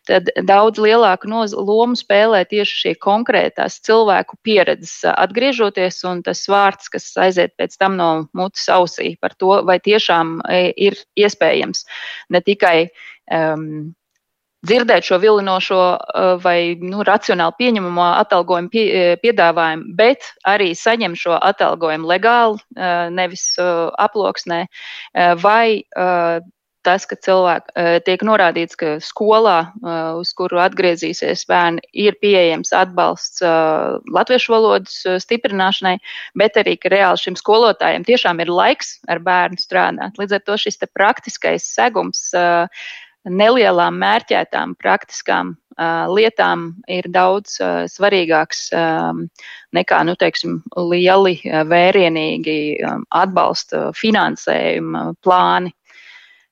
[0.07, 7.11] tad daudz lielāku lomu spēlē tieši šie konkrētās cilvēku pieredzes atgriežoties, un tas vārds, kas
[7.17, 10.39] aiziet pēc tam no mutes ausī par to, vai tiešām
[10.75, 11.85] ir iespējams
[12.29, 12.89] ne tikai
[13.31, 13.95] um,
[14.65, 15.81] dzirdēt šo vilinošo
[16.43, 18.85] vai nu, racionāli pieņemamo atalgojumu pie,
[19.21, 22.61] piedāvājumu, bet arī saņemt šo atalgojumu legāli,
[23.15, 24.65] nevis aploksnē,
[25.43, 25.81] vai
[26.86, 32.74] tas, ka cilvēki eh, tiek norādīts, ka skolā, eh, uz kuru atgriezīsies bērni, ir pieejams
[32.76, 35.98] atbalsts eh, latviešu valodas stiprināšanai,
[36.38, 40.19] bet arī, ka reāli šim skolotājiem tiešām ir laiks ar bērnu strādāt.
[40.21, 42.30] Līdz ar to šis praktiskais segums
[43.26, 45.56] nelielām mērķētām praktiskām
[46.13, 47.58] lietām ir daudz
[47.91, 48.67] svarīgāks
[49.76, 51.39] nekā nu, teiksim, lieli
[51.71, 52.60] vērienīgi
[53.10, 55.74] atbalsta finansējuma plāni.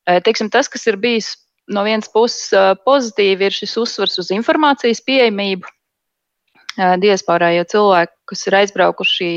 [0.03, 1.35] Teiksim, tas, kas ir bijis
[1.71, 2.51] no vienas puses
[2.83, 5.69] pozitīvi, ir šis uzsvars uz informācijas pieejamību
[6.99, 9.29] diasporā, jo cilvēki, kas ir aizbraukuši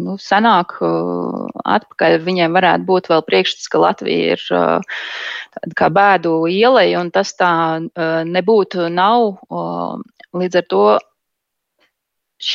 [0.00, 6.92] nu, senāk atpakaļ, viņiem varētu būt vēl priekšstats, ka Latvija ir tāda kā bēdu ielai,
[7.00, 7.52] un tas tā
[8.28, 9.40] nebūtu nav.
[10.36, 10.84] Līdz ar to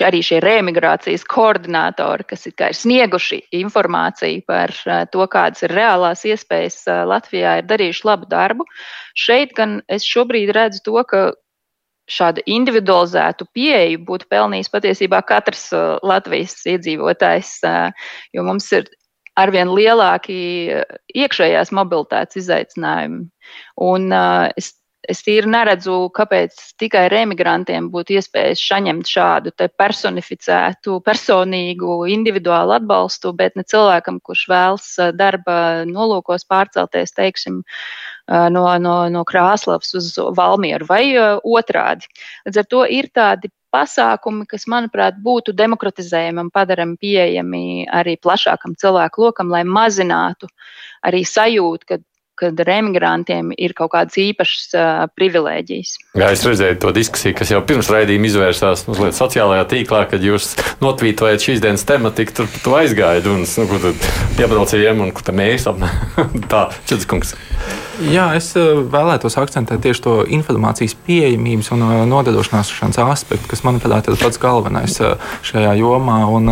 [0.05, 4.73] arī šie reemigrācijas koordinatori, kas ir, ir snieguši informāciju par
[5.13, 8.65] to, kādas ir reālās iespējas Latvijā, ir darījuši labu darbu.
[9.13, 11.23] Šeit gan es šobrīd redzu to, ka
[12.09, 15.71] šādu individualizētu pieeju būtu pelnījis patiesībā katrs
[16.05, 17.57] Latvijas iedzīvotājs,
[18.33, 18.89] jo mums ir
[19.35, 20.37] arvien lielāki
[21.17, 23.25] iekšējās mobilitātes izaicinājumi.
[23.83, 24.13] Un
[24.55, 24.73] es
[25.09, 33.55] es tīri neredzu, kāpēc tikai remigrantiem būtu iespējas saņemt šādu personificētu, personīgu, individuālu atbalstu, bet
[33.59, 35.57] ne cilvēkam, kurš vēlas eh, darba
[35.89, 42.09] nolūkos pārcelties, teiksim, eh, no, no, no Krāslavas uz Valmieru vai eh, otrādi.
[42.47, 48.77] Līdz ar to ir tādi pasākumi, kas, manuprāt, būtu demokratizējami un padarami pieejami arī plašākam
[48.79, 50.47] cilvēku lokam, lai mazinātu
[51.05, 51.99] arī sajūtu, ka
[52.39, 55.95] kad remigrantiem ir kaut kādas īpašas uh, privilēģijas.
[56.19, 60.53] Jā, es redzēju to diskusiju, kas jau pirms raidījuma izvērsās mazliet sociālajā tīklā, kad jūs
[60.83, 64.07] notvītojat šīs dienas tematiku, tur tu aizgājat un nu, kur tad
[64.39, 67.35] piebraucējiem un kur tad mēs apmēram tā, Čudiskungs.
[68.03, 72.73] Jā, es vēlētos akcentēt tieši to informācijas pieejamības un nodedošanās
[73.05, 74.97] aspektu, kas, manuprāt, ir pats galvenais
[75.47, 76.17] šajā jomā.
[76.27, 76.51] Un,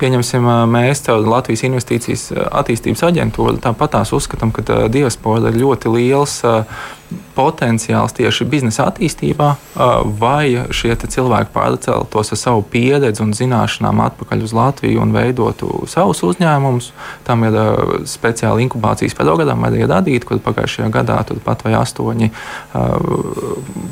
[0.00, 6.42] pieņemsim, mēs, Latvijas Investīcijas attīstības aģentūra, tāpat tās uzskatām, ka diaspora ir ļoti liels
[7.34, 9.48] potenciāls tieši biznesa attīstībā,
[10.20, 16.22] vai šie cilvēki pārceltos ar savu pieredzi un zināšanām atpakaļ uz Latviju un veidotu savus
[16.26, 16.92] uzņēmumus.
[17.26, 17.58] Tam ir
[18.08, 22.30] speciāli inkubācijas programma arī radīta, kur pagājušajā gadā turpat vai astoņi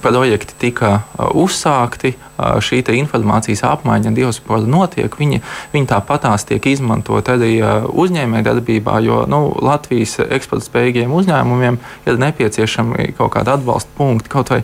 [0.03, 2.15] projekti tika uzsākti
[2.63, 5.41] šī informācijas apmaiņa diasporā notiek, viņi,
[5.73, 7.55] viņi tāpatās tiek izmantot arī
[7.89, 14.63] uzņēmējdarbībā, jo nu, Latvijas eksporta spējīgiem uzņēmumiem ir nepieciešami kaut kādi atbalsta punkti, kaut vai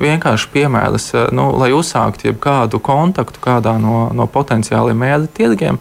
[0.00, 5.80] vienkārši piemērs, nu, lai uzsāktu jebkādu kontaktu kādā no, no potenciāliem mērķa tirgiem,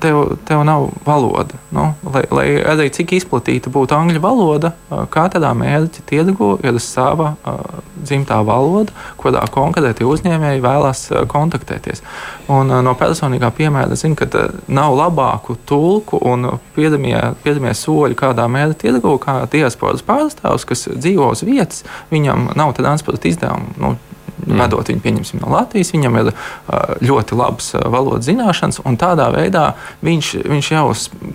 [0.00, 1.54] tev, tev nav valoda.
[1.70, 4.72] Nu, lai, lai arī cik izplatīta būtu angļu valoda,
[5.12, 7.60] katrā mērķa tirgu ir sava uh,
[8.02, 12.02] dzimtā valoda, kurā konkrēti uzņēmēji vēlas uh, kontaktēties.
[12.48, 18.18] Un, uh, no personīgā piemēra zinu, ka uh, nav labāku tulku un piedamie, piedamie soļi
[18.18, 23.76] kādā mērķa tirgu, kā diasporas pārstāvs, kas dzīvo uz vietas, viņam nav transporta izdevumu.
[23.78, 23.96] Nu,
[24.46, 24.58] Mm.
[24.58, 26.30] Vedot viņu, pieņemsim, no Latvijas, viņam ir
[27.04, 30.86] ļoti labas valodas zināšanas, un tādā veidā viņš, viņš jau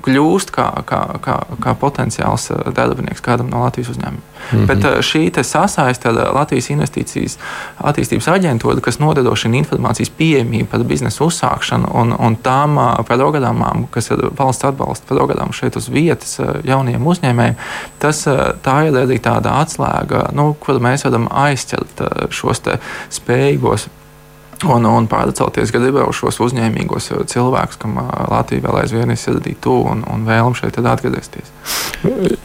[0.03, 4.23] kļūst kā, kā, kā, kā potenciāls darbinieks kādam no Latvijas uzņēmumiem.
[4.51, 4.67] Mm -hmm.
[4.67, 7.37] Bet šī sasaiste ar Latvijas investīcijas
[7.77, 14.29] attīstības aģentūru, kas nodrošina informācijas pieejamību par biznesa uzsākšanu un, un tām programmām, kas ir
[14.37, 17.55] valsts atbalsta programmas šeit uz vietas jauniem uzņēmējiem,
[17.99, 18.27] tas
[18.63, 22.57] tā ir arī tāda atslēga, nu, kur mēs varam aizķert šos
[23.13, 23.87] spējīgos
[24.65, 27.99] un, un pārcelties gribējušos uzņēmīgos cilvēkus, kam
[28.31, 31.53] Latvija vēl aizvien ir sirdī tuvu un, un vēlam šeit atgriezties.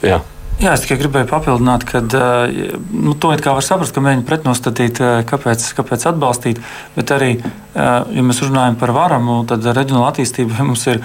[0.04, 0.22] Jā.
[0.60, 6.04] Jā, es tikai gribēju papildināt, ka nu, to var saprast, ka mēģina pretnostatīt, kāpēc, kāpēc
[6.12, 6.60] atbalstīt.
[6.94, 7.32] Bet arī,
[7.74, 11.00] ja mēs runājam par varamu, tad reģionāla attīstība mums ir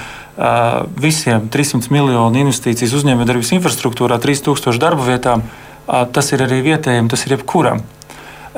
[1.02, 5.48] visiem 300 miljonu investīcijas uzņēmējdarbības infrastruktūrā, 3000 darba vietām.
[5.88, 7.82] Tas ir arī vietējiem, tas ir jebkuram.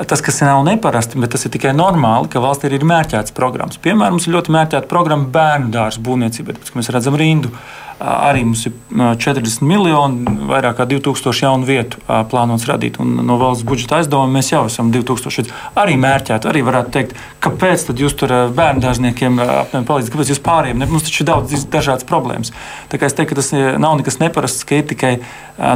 [0.08, 3.76] Tas, kas nav neparasti, bet tas ir tikai normāli, ka valstī ir mērķētas programmas.
[3.84, 7.52] Piemēram, mums ir ļoti mērķēta programma bērnu dārza būvniecībai, tāpēc, mēs redzam rindu.
[8.00, 11.98] Arī mums ir 40 miljoni, vairāk kā 2000 jaunu vietu
[12.32, 12.96] plānots radīt.
[13.02, 15.52] Un no valsts budžeta aizdevuma mēs jau esam 2000.
[15.76, 17.12] Arī mērķēti, arī varētu teikt,
[17.44, 19.36] kāpēc jūs tur bērnu dārzniekiem
[19.74, 20.80] palīdzat, kāpēc jūs pārējiem?
[20.80, 22.54] Ne, mums taču ir daudz dažādas problēmas.
[22.88, 25.12] Tā kā es teiktu, ka tas nav nekas neparasts, ka ir tikai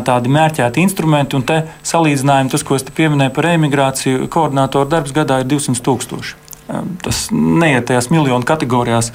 [0.08, 1.36] tādi mērķēti instrumenti.
[1.36, 6.43] Un te salīdzinājumi, tas, ko es pieminēju par emigrāciju, koordinātoru darbs gadā ir 200 tūkstoši.
[7.04, 9.10] Tas neiet tajās miljonu kategorijās,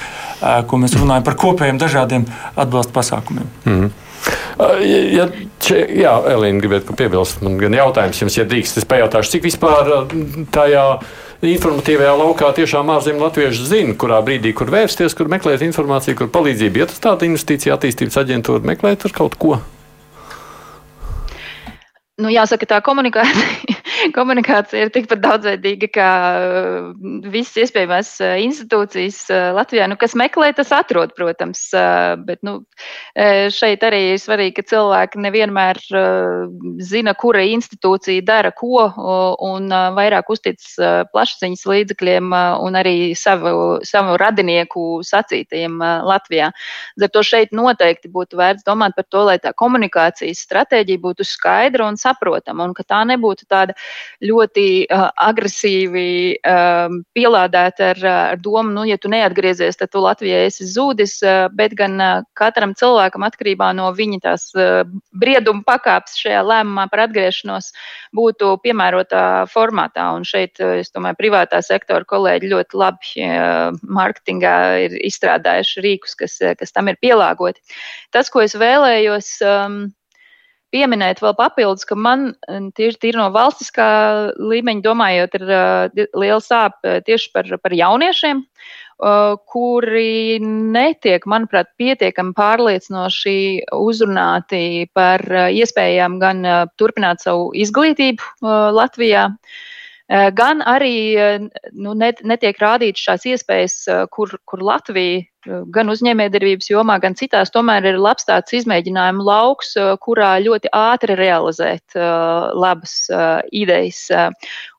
[0.69, 3.49] ko mēs runājam par kopējiem dažādiem atbalsta pasākumiem.
[3.65, 3.89] Mm.
[5.15, 5.25] Ja,
[5.63, 9.89] če, jā, Elīna, gribētu piebilst, man gan jautājums jums, ja drīkst, es pajautāšu, cik vispār
[10.53, 10.83] tajā
[11.47, 16.83] informatīvajā laukā tiešām ārzemju latvieši zina, kurā brīdī, kur vērsties, kur meklēt informāciju, kur palīdzību.
[16.83, 19.61] Ja tas tāda investīcija attīstības aģentūra meklē tur kaut ko?
[22.19, 23.78] Nu, jāsaka, tā komunikācija
[24.15, 26.09] komunikācija ir tikpat daudzveidīga kā
[26.39, 26.89] uh,
[27.31, 29.87] visas iespējamās uh, institūcijas uh, Latvijā.
[29.89, 31.61] Nu, kas meklē, tas atrod, protams.
[32.25, 32.59] Bet nu,
[33.53, 35.79] šeit arī ir svarīgi, ka cilvēki nevienmēr
[36.85, 38.87] zina, kura institūcija dara ko,
[39.45, 40.63] un vairāk uztic
[41.13, 42.33] plašsaziņas līdzekļiem
[42.63, 46.51] un arī savu, savu radinieku sacītajiem Latvijā.
[47.01, 51.89] Ar to šeit noteikti būtu vērts domāt par to, lai tā komunikācijas stratēģija būtu skaidra
[51.89, 53.75] un saprotama, un ka tā nebūtu tāda
[54.25, 60.45] ļoti uh, agresīvi um, pielādēti ar, ar domu, nu, ja tu neatgriezies, tad tu Latvijai
[60.49, 64.81] esi zudis, uh, bet gan uh, katram cilvēkam atkarībā no viņa tās uh,
[65.21, 67.71] brieduma pakāpes šajā lēmumā par atgriešanos
[68.15, 70.09] būtu piemērotā formātā.
[70.17, 76.39] Un šeit, es domāju, privātā sektora kolēģi ļoti labi uh, marketingā ir izstrādājuši rīkus, kas,
[76.59, 77.63] kas tam ir pielāgoti.
[78.15, 79.37] Tas, ko es vēlējos.
[79.45, 79.79] Um,
[80.73, 82.33] pieminēt vēl papildus, ka man
[82.77, 83.89] tieši tīri no valstiskā
[84.37, 92.35] līmeņa domājot, ir uh, liela sāpe tieši par, par jauniešiem, uh, kuri netiek, manuprāt, pietiekami
[92.37, 93.37] pārliecinoši
[93.79, 96.45] uzrunāti par uh, iespējām gan
[96.79, 99.29] turpināt savu izglītību Latvijā.
[100.09, 101.13] Gan arī
[101.77, 103.75] nu, net, netiek rādītas šīs iespējas,
[104.09, 110.31] kur, kur Latvija gan uzņēmējdarbības jomā, gan citās, tomēr ir labs tāds izmēģinājumu lauks, kurā
[110.43, 114.01] ļoti ātri realizēt uh, labas uh, idejas.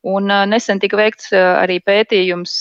[0.02, 2.56] Un uh, nesen tika veikts arī pētījums,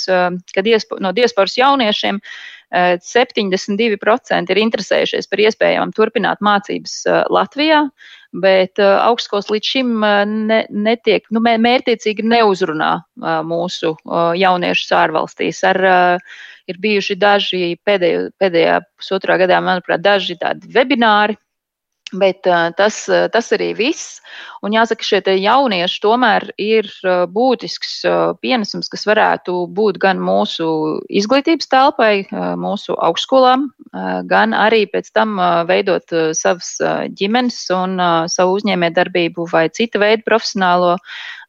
[0.54, 2.22] ka diaspo, no diasporas jauniešiem
[2.70, 7.00] 72% ir interesējušies par iespējām turpināt mācības
[7.34, 7.82] Latvijā,
[8.44, 9.96] bet augstskolas līdz šim
[10.50, 12.92] ne, netiek, nu, mērķiecīgi neuzrunā
[13.50, 13.96] mūsu
[14.38, 15.82] jauniešus ārvalstīs ar
[16.70, 21.34] Ir bijuši daži pēdējo, pēdējā pusotrā gadā, manuprāt, daži tādi webināri,
[22.14, 24.18] Bet uh, tas, uh, tas arī viss.
[24.66, 28.02] Un jāsaka, šie jaunieši tomēr ir uh, būtisks
[28.42, 32.28] pienesums, kas varētu būt gan mūsu izglītības telpai,
[32.60, 33.70] mūsu augstskolām,
[34.30, 35.38] gan arī pēc tam
[35.70, 36.76] veidot savas
[37.20, 37.98] ģimenes un
[38.32, 40.96] savu uzņēmējdarbību vai cita veida profesionālo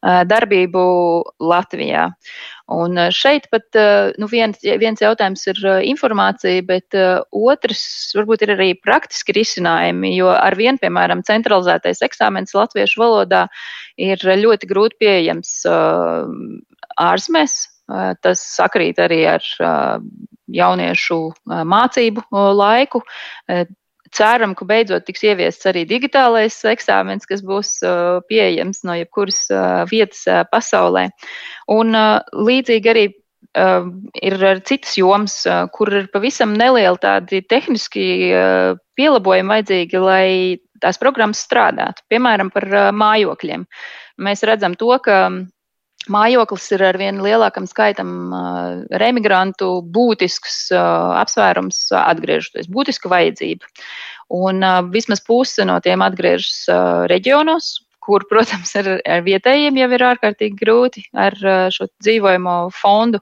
[0.01, 0.83] darbību
[1.43, 2.07] Latvijā.
[2.71, 3.77] Un šeit pat
[4.21, 5.59] nu, viens, viens jautājums ir
[5.89, 6.95] informācija, bet
[7.31, 7.83] otrs
[8.17, 13.45] varbūt ir arī praktiski risinājumi, jo ar vien, piemēram, centralizētais eksāmens latviešu valodā
[13.99, 15.53] ir ļoti grūti pieejams
[17.01, 17.59] ārzemēs.
[18.23, 19.43] Tas sakrīt arī ar
[20.47, 22.23] jauniešu mācību
[22.55, 23.01] laiku
[24.15, 29.83] ceram, ka beidzot tiks ieviests arī digitālais eksāmens, kas būs uh, pieejams no jebkuras uh,
[29.89, 31.09] vietas uh, pasaulē.
[31.71, 31.95] Un
[32.35, 33.09] līdzīgi arī
[33.51, 35.33] ir citas jomas,
[35.75, 38.03] kur ir pavisam nelieli tādi tehniski
[38.95, 40.27] pielabojumi vajadzīgi, lai
[40.79, 42.05] tās programmas strādātu.
[42.07, 43.65] Piemēram, par mājokļiem.
[44.23, 45.17] Mēs redzam to, ka
[46.09, 48.31] Mājoklis ir ar vien lielākam skaitam
[48.97, 53.69] remigrantu būtisks apsvērums atgriežoties, būtiska vajadzība.
[54.33, 56.65] Un vismaz puse no tiem atgriežas
[57.11, 61.37] reģionos, kur, protams, ar, ar vietējiem jau ir ārkārtīgi grūti ar
[61.73, 63.21] šo dzīvojamo fondu.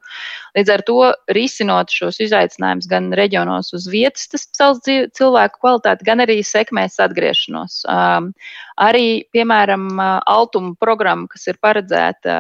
[0.57, 0.97] Līdz ar to
[1.35, 7.83] risinot šos izaicinājumus gan reģionos uz vietas, tas cels cilvēku kvalitāti, gan arī sekmēs atgriešanos.
[7.91, 8.33] Um,
[8.79, 9.91] arī, piemēram,
[10.29, 12.39] Altuma programma, kas ir paredzēta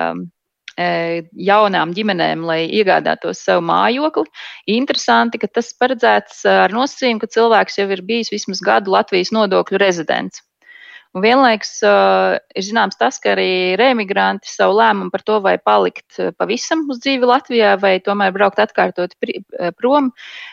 [0.79, 4.23] jaunām ģimenēm, lai iegādātos sev mājokli.
[4.71, 9.81] Interesanti, ka tas paredzēts ar nosacījumu, ka cilvēks jau ir bijis vismaz gadu Latvijas nodokļu
[9.81, 10.43] rezidents.
[11.17, 16.19] Un vienlaiks uh, ir zināms tas, ka arī remigranti savu lēmumu par to, vai palikt
[16.37, 19.15] pavisam uz dzīvi Latvijā vai tomēr braukt atkārtot
[19.79, 20.11] prom,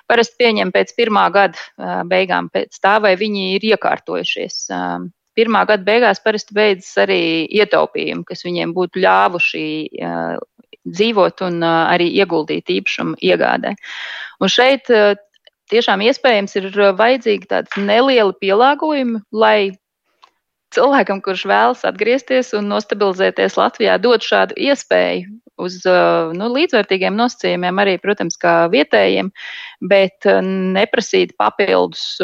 [0.08, 4.58] parasti pieņem pēc pirmā gada uh, beigām, pēc tā, vai viņi ir iekārtojušies.
[4.72, 7.20] Uh, pirmā gada beigās parasti beidzas arī
[7.60, 9.66] ietaupījumi, kas viņiem būtu ļāvuši
[10.00, 10.40] uh,
[10.86, 13.74] dzīvot un uh, arī ieguldīt īpašumu iegādē.
[14.40, 15.18] Un šeit uh,
[15.72, 19.58] tiešām iespējams ir vajadzīgi tādi nelieli pielāgojumi, lai
[20.76, 25.78] cilvēkam, kurš vēlas atgriezties un nostabilizēties Latvijā, dot šādu iespēju uz
[26.36, 29.30] nu, līdzvērtīgiem nosacījumiem, arī, protams, kā vietējiem,
[29.88, 30.28] bet
[30.76, 32.18] neprasīt papildus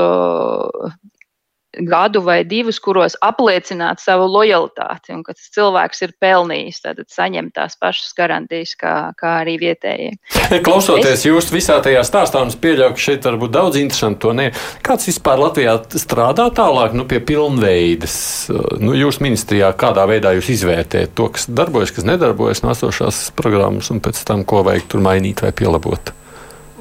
[1.80, 7.54] gadu vai divus, kuros apliecināt savu lojalitāti un ka tas cilvēks ir pelnījis, tad saņemt
[7.56, 10.12] tās pašas garantijas, kā, kā arī vietējie.
[10.66, 11.26] Klausoties es...
[11.26, 14.48] jūs visā tajā stāstā, un es pieļauju, ka šeit var būt daudz interesantu to ne.
[14.84, 18.16] Kāds vispār Latvijā strādā tālāk nu, pie pilnveides?
[18.82, 23.90] Nu, jūs ministrijā kādā veidā jūs izvērtējat to, kas darbojas, kas nedarbojas no esošās programmas,
[23.94, 26.12] un pēc tam, ko vajag tur mainīt vai pielabot?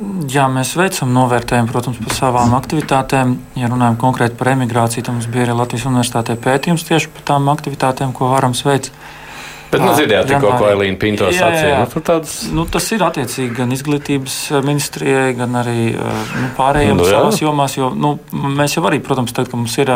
[0.02, 3.36] Jā, mēs veicam novērtējumu, protams, par savām aktivitātēm.
[3.60, 7.50] Ja runājam konkrēti par emigrāciju, tad mums bija arī Latvijas Universitātē pētījums tieši par tām
[7.54, 8.90] aktivitātēm, ko varam veikt.
[9.72, 11.78] Bet nu, dzirdējāt tikko, ko Elīna Pinto sacīja.
[11.88, 12.34] Nu, tāds...
[12.52, 14.36] nu, tas ir attiecīgi gan izglītības
[14.68, 17.78] ministrijai, gan arī nu, pārējiem nu, savās jomās.
[17.80, 18.18] Jo, nu,
[18.60, 19.94] mēs jau arī, protams, tad, ka mums ir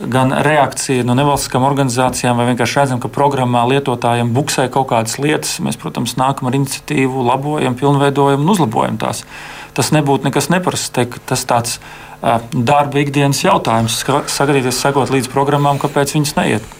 [0.00, 5.58] gan reakcija no nevalstiskām organizācijām, vai vienkārši redzam, ka programmā lietotājiem buksē kaut kādas lietas,
[5.60, 9.26] mēs, protams, nākam ar iniciatīvu, labojam, pilnveidojam un uzlabojam tās.
[9.76, 10.96] Tas nebūtu nekas neparasts,
[11.28, 11.78] tas tāds
[12.52, 14.00] darba ikdienas jautājums,
[14.32, 16.76] sagadīties, sekot līdz programmām, kāpēc viņas neiet.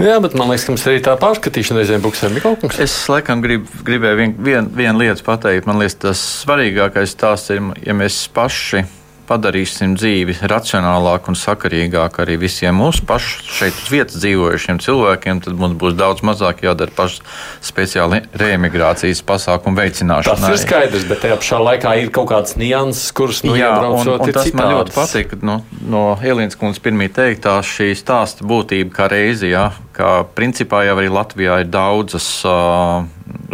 [0.00, 2.78] Jā, bet man liekas, ka mums arī tā pārskatīšana reizēm buksēm ir kaut kas.
[2.80, 5.68] Es laikam grib, gribēju vienu vien, vien lietu pateikt.
[5.68, 8.86] Man liekas, tas svarīgākais tās ir, ja mēs paši
[9.30, 15.58] padarīsim dzīvi racionālāku un sakarīgāku arī visiem mūsu pašu šeit uz vietas dzīvojušiem cilvēkiem, tad
[15.60, 17.22] mums būs daudz mazāk jādara paši
[17.64, 20.40] speciāli reemigrācijas pasākumu veicināšanai.
[20.40, 24.02] Tas ir skaidrs, bet tajā pašā laikā ir kaut kāds nianses, kurus nu, Jā, un,
[24.02, 24.58] un tas citādas.
[24.58, 25.36] man ļoti patīk.
[25.46, 30.98] No, no Elīnas kundzes pirmie teiktā šī stāsta būtība kā reizi, jā, ka principā jau
[30.98, 32.28] arī Latvijā ir daudzas.
[32.46, 33.06] Uh,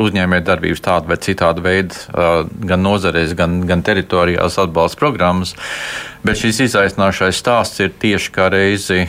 [0.03, 1.97] uzņēmējdarbības tāda vai citāda veida,
[2.71, 5.55] gan nozarēs, gan, gan teritorijās atbalsta programmas.
[6.27, 9.05] Bet šis izaicinošais stāsts ir tieši kā reizi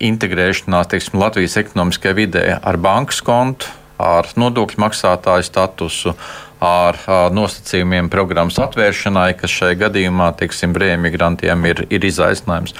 [0.00, 3.68] integrēšanās teiksim, Latvijas ekonomiskajā vidē ar bankas kontu,
[4.00, 6.14] ar nodokļu maksātāju statusu,
[6.60, 6.98] ar
[7.32, 12.76] nosacījumiem programmas atvēršanai, kas šajā gadījumā, teiksim, brīvmigrantiem ir, ir izaicinājums.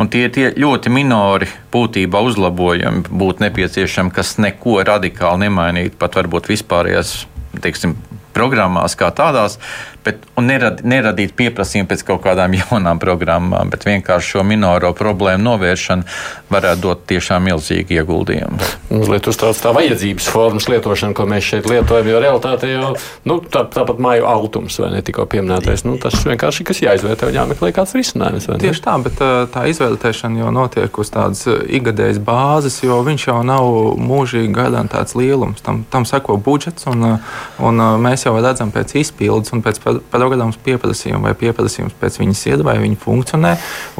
[0.00, 6.20] Un tie ir tie ļoti minori būtībā uzlabojumi, būtu nepieciešami, kas neko radikāli nemainītu, pat
[6.20, 7.22] varbūt vispārējās,
[7.64, 7.96] teiksim,
[8.34, 9.58] programmās kā tādās,
[10.04, 16.06] bet nerad, neradīt pieprasījumu pēc kaut kādām jaunām programmām, bet vienkārši šo minoro problēmu novēršana
[16.52, 18.70] varētu dot tiešām milzīgu ieguldījumu.
[18.92, 22.92] Mazliet uztrauc tā vajadzības formas lietošana, ko mēs šeit lietojam, jo realitāte jau
[23.28, 25.86] nu, tā, tāpat māju autums vai ne tikko pieminētais.
[25.86, 28.50] Nu, tas vienkārši ir jāizvērtē un jāmeklē kāds risinājums.
[28.62, 29.22] Tieši tā, bet
[29.54, 33.70] tā izvērtēšana jau notiek uz tādas ikgadējas bāzes, jo viņš jau nav
[34.02, 35.62] mūžīgi garantēts lielums.
[35.64, 37.16] Tam, tam seko budžets, un,
[37.62, 39.80] un mēs jau redzam pēc izpildes un pēc
[40.12, 43.52] padogadāms pieprasījums vai pieprasījums pēc viņas iet, vai viņa funkcionē.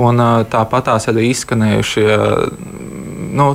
[0.03, 2.09] Un, tāpat tās arī izskanējušie
[3.33, 3.49] nu,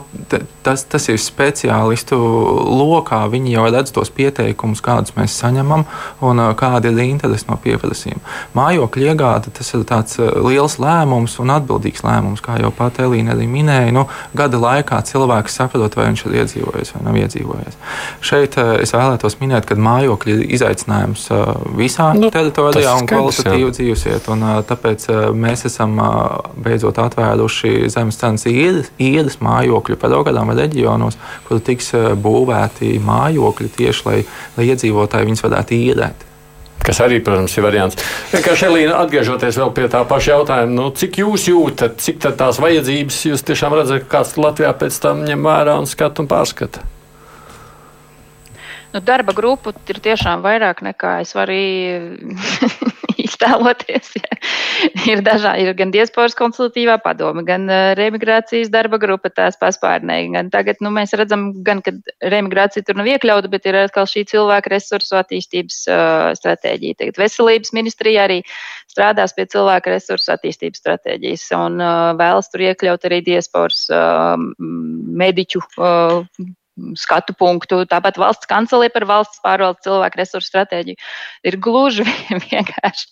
[0.65, 3.21] tas, tas ir speciālistu lokā.
[3.31, 5.85] Viņi jau redz tos pieteikumus, kādus mēs saņemam
[6.25, 8.21] un kāda ir interese no pieprasījuma.
[8.57, 13.47] Mājokļa iegāde tas ir tāds liels lēmums un atbildīgs lēmums, kā jau pat Elīna arī
[13.51, 13.93] minēja.
[13.95, 14.07] Nu,
[14.37, 17.79] gada laikā cilvēks saprot, vai viņš ir iedzīvojies vai nav iedzīvojies.
[18.25, 21.27] Šeit es vēlētos minēt, ka mājokļi ir izaicinājums
[21.77, 24.37] visā nu, teritorijā un kvalitatīvu dzīvesvietu.
[24.67, 25.07] Tāpēc
[25.37, 25.97] mēs esam
[26.63, 34.07] beidzot atvēruši zemes cenas īres, īres mājokļu programmu reģionos, kur tiks eh, būvēti mājokļi tieši,
[34.07, 34.23] lai,
[34.57, 36.25] lai iedzīvotāji viņus varētu īrēt.
[36.87, 37.97] Kas arī, protams, ir variants.
[38.31, 43.17] Vienkārši, Elīna, atgriežoties vēl pie tā paša jautājuma, nu, cik jūs jūtat, cik tās vajadzības
[43.27, 46.85] jūs tiešām redzat, kāds Latvijā pēc tam ņem vērā un skata un pārskata?
[48.93, 51.57] Nu, darba grupu ir tiešām vairāk nekā es varu
[53.27, 54.13] iztēloties.
[54.17, 54.39] Ja.
[55.11, 60.31] Ir dažādi, ir gan diasporas konsultatīvā padome, gan uh, remigrācijas darba grupa tās paspārnēji.
[60.35, 64.25] Gan tagad nu, mēs redzam, gan, ka remigrācija tur nav iekļauta, bet ir atkal šī
[64.31, 66.99] cilvēka resursu attīstības uh, stratēģija.
[67.01, 68.41] Tagad veselības ministrija arī
[68.91, 74.35] strādās pie cilvēka resursu attīstības stratēģijas un uh, vēlas tur iekļaut arī diasporas uh,
[75.23, 76.23] mediķu uh,
[76.99, 77.81] skatu punktu.
[77.89, 80.99] Tāpat valsts kancelē par valsts pārvaldes cilvēku resursu stratēģiju.
[81.47, 82.05] Ir gluži
[82.47, 83.07] vienkārši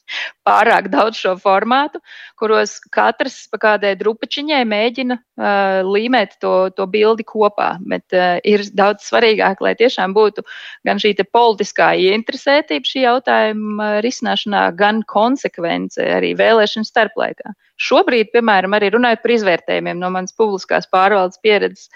[0.47, 2.01] pārāk daudz šo formātu,
[2.39, 7.75] kuros katrs pa kādai drupačiņai mēģina uh, līmēt to, to bildi kopā.
[7.85, 10.45] Bet uh, ir daudz svarīgāk, lai tiešām būtu
[10.87, 17.55] gan šī politiskā ieinteresētība šī jautājuma risināšanā, gan konsekvence arī vēlēšanu starplaikā.
[17.81, 21.89] Šobrīd, piemēram, arī runājot par izvērtējumiem no manas publiskās pārvaldes pieredzes,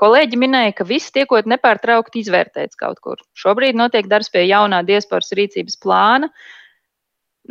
[0.00, 3.20] Kolēģi minēja, ka viss tiekot nepārtraukti izvērtēts kaut kur.
[3.36, 6.30] Šobrīd notiek darbs pie jaunā diasporas rīcības plāna.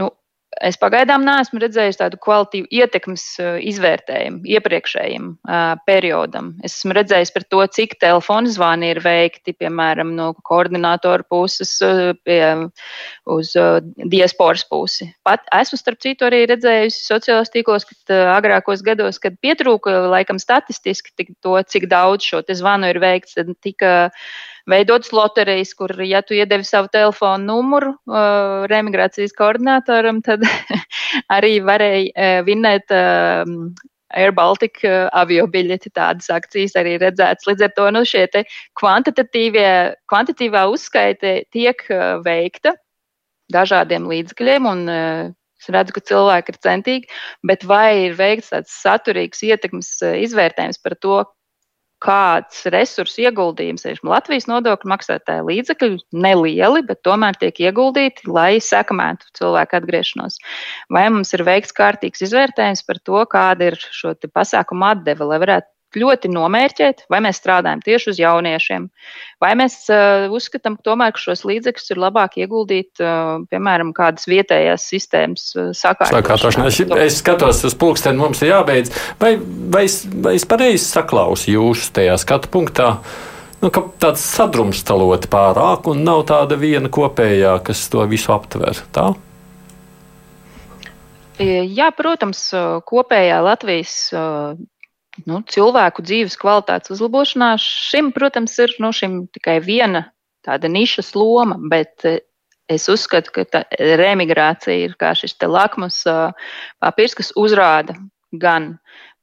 [0.01, 0.09] Nu,
[0.57, 6.55] Es pagaidām neesmu redzējis tādu kvalitīvu ietekmes eh, izvērtējumu iepriekšējiem uh, periodam.
[6.65, 12.15] Es esmu redzējis par to, cik telefonu zvani ir veikti, piemēram, no koordinātora puses uh,
[12.25, 12.41] pie,
[13.29, 13.77] uz uh,
[14.09, 15.11] diasporas pusi.
[15.27, 21.29] Pat esmu starp citu arī redzējusi sociālajos tīklos, ka agrākos gados, kad pietrūka laikam statistiski
[21.45, 24.09] to, cik daudz šo zvanu ir veikts, tad tika
[24.69, 30.43] veidotas loterijas, kur, ja tu iedevi savu telefonu numuru uh, remigrācijas koordinatoram, tad
[31.31, 33.45] arī varēja uh, vinēt uh,
[34.17, 37.47] Air Baltica uh, avio biļeti, tādas akcijas arī redzētas.
[37.49, 38.25] Līdz ar to nu, šie
[38.79, 42.75] kvantitīvā uzskaite tiek uh, veikta
[43.53, 45.29] dažādiem līdzekļiem, un uh,
[45.59, 47.09] es redzu, ka cilvēki ir centīgi,
[47.45, 49.91] bet vai ir veikts tāds saturīgs ietekmes
[50.25, 51.23] izvērtējums par to,
[52.03, 59.27] kāds resursu ieguldījums ir Latvijas nodokļu maksātāja līdzekļi, nelieli, bet tomēr tiek ieguldīti, lai sekmētu
[59.39, 60.39] cilvēku atgriešanos.
[60.93, 65.69] Vai mums ir veikts kārtīgs izvērtējums par to, kāda ir šo pasākumu atdeve, lai varētu
[65.97, 68.87] ļoti nomērķēt, vai mēs strādājam tieši uz jauniešiem,
[69.41, 74.27] vai mēs uh, uzskatām, ka tomēr ka šos līdzekļus ir labāk ieguldīt, uh, piemēram, kādas
[74.29, 76.67] vietējās sistēmas uh, sakārtošanā.
[76.69, 78.93] Es, es skatos uz pulksteni, mums ir jābeidz.
[79.21, 82.93] Vai, vai, es, vai es pareizi saklausu jūsu tajā skatu punktā?
[83.59, 88.77] Nu, tāds sadrumstalot pārāk un nav tāda viena kopējā, kas to visu aptver.
[88.95, 89.09] Tā?
[91.39, 92.49] Jā, protams,
[92.87, 93.95] kopējā Latvijas
[95.27, 97.53] nu, cilvēku dzīves kvalitātes uzlabošanā.
[97.61, 100.05] Šim, protams, ir nu, šim tikai viena
[100.45, 102.21] tāda nišas loma, bet eh,
[102.69, 103.63] es uzskatu, ka tā
[103.99, 106.03] remigrācija ir kā šis lakmus
[106.79, 107.97] papīrs, kas uzrāda
[108.31, 108.75] gan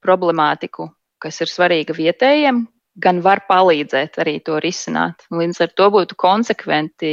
[0.02, 0.90] problemātiku,
[1.22, 2.64] kas ir svarīga vietējiem,
[2.96, 5.26] gan var palīdzēt arī to risināt.
[5.34, 7.10] Līdz ar to būtu konsekventi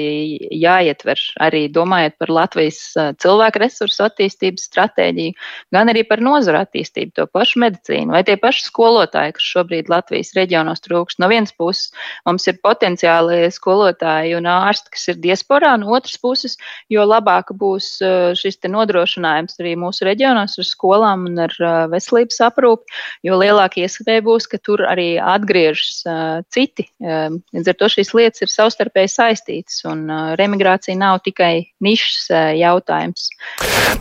[0.55, 2.79] jāietver arī domājot par Latvijas
[3.19, 5.35] cilvēku resursu attīstības stratēģiju,
[5.75, 10.31] gan arī par nozaru attīstību, to pašu medicīnu vai tie paši skolotāji, kas šobrīd Latvijas
[10.37, 11.19] reģionos trūkst.
[11.19, 11.91] No vienas puses
[12.27, 16.55] mums ir potenciāli skolotāji un ārsti, kas ir diasporā, no otras puses,
[16.87, 17.97] jo labāk būs
[18.39, 21.59] šis nodrošinājums arī mūsu reģionos ar skolām un ar
[21.91, 22.87] veselības aprūpi,
[23.27, 26.87] jo lielāka iespēja būs, ka tur arī atgriežas atgriežas uh, citi.
[27.01, 30.05] Līdz ar to šīs lietas ir savstarpēji saistītas, un
[30.37, 33.29] remigrācija nav tikai nišas jautājums.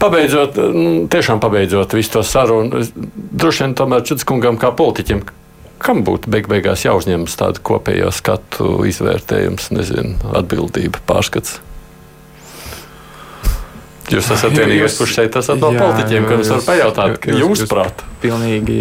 [0.03, 0.59] Pabeidzot,
[1.13, 5.25] tiešām pabeidzot visu to sarunu, droši vien tomēr Čutskungam kā politiķim.
[5.83, 11.59] Kam būtu beig beigās jāuzņemas tāda kopējā skatu izvērtējums, nezinu, atbildība, pārskats?
[14.11, 18.03] Jūs esat vienīgais, kurš šeit esat no politiķiem, kuriem var pajautāt, ka jūs, prāt.
[18.23, 18.75] Pilnīgi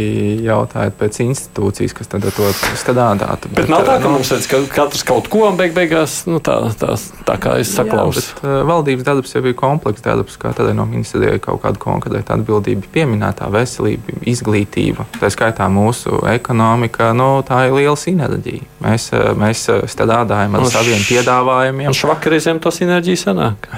[0.46, 3.50] jautājot pēc institūcijas, kas tad to strādātu.
[3.50, 6.42] Bet, bet nav tā, ka nu, mums redz, ka katrs kaut ko beig beigās, nu,
[6.44, 6.96] tā, tā,
[7.28, 8.22] tā kā es saklausu.
[8.22, 11.82] Jā, bet, uh, valdības darbs jau bija komplekss darbs, kā tādai no ministrijai kaut kāda
[11.82, 18.68] konkrēta atbildība pieminētā veselība, izglītība, tā skaitā mūsu ekonomika, nu, tā ir liela sinerģija.
[18.86, 21.90] Mēs, mēs strādājam ar saviem piedāvājumiem.
[21.94, 23.72] Un švakarīzēm to sinerģiju sanāk.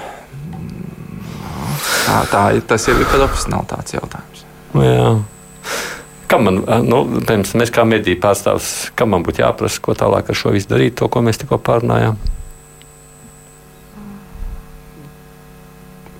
[2.13, 4.43] Tā, tā, tas ir profesionālitātes jautājums.
[4.77, 5.07] Jā.
[6.29, 10.53] Kam man, nu, mēs kā mediju pārstāvs, kam man būtu jāprasa, ko tālāk ar šo
[10.53, 12.19] visu darīt, to, ko mēs tikko pārunājām?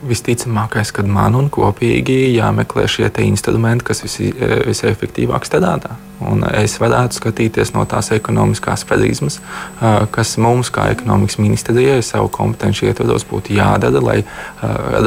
[0.07, 5.95] Visticamākais, ka man un kopīgi jāmeklē šie instrumenti, kas visi, e, visefektīvāk strādā.
[6.23, 12.29] Un es varētu skatīties no tās ekonomiskās prizmas, e, kas mums, kā ekonomikas ministrijai, savu
[12.29, 14.27] kompetenci ietvaros būtu jādara, lai e,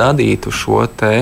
[0.01, 1.14] radītu šo te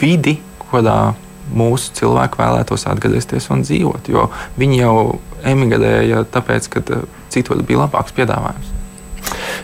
[0.00, 0.38] vidi,
[0.70, 1.14] kurā
[1.54, 4.08] mūsu cilvēki vēlētos atgriezties un dzīvot.
[4.08, 8.83] Jo viņi jau emigrēja tāpēc, ka citur bija labāks piedāvājums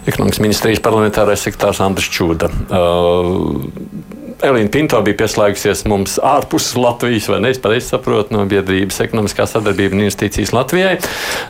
[0.06, 2.50] ekonomikas ministrijas parlamentārais sekretārs Andris Čūda.
[2.70, 4.10] Uh,
[4.40, 7.50] Elīna Pinto bija pieslēgusies mums ārpus Latvijas, vai ne?
[7.52, 10.94] Es pareizi saprotu, no biedrības ekonomiskā sadarbība un investīcijas Latvijai.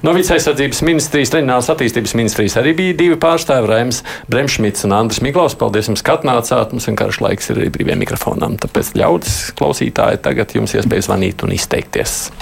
[0.07, 5.23] No Vides aizsardzības ministrijas, reģionālās attīstības ministrijas arī bija divi pārstāvi- Raims Bremšmits un Andris
[5.23, 5.55] Miklaus.
[5.55, 6.75] Paldies jums, ka atnācāt.
[6.75, 8.59] Mums vienkārši laiks ir arī brīviem mikrofonam.
[8.59, 12.33] Tāpēc ļaudis klausītāji tagad jums iespējas zvanīt un izteikties.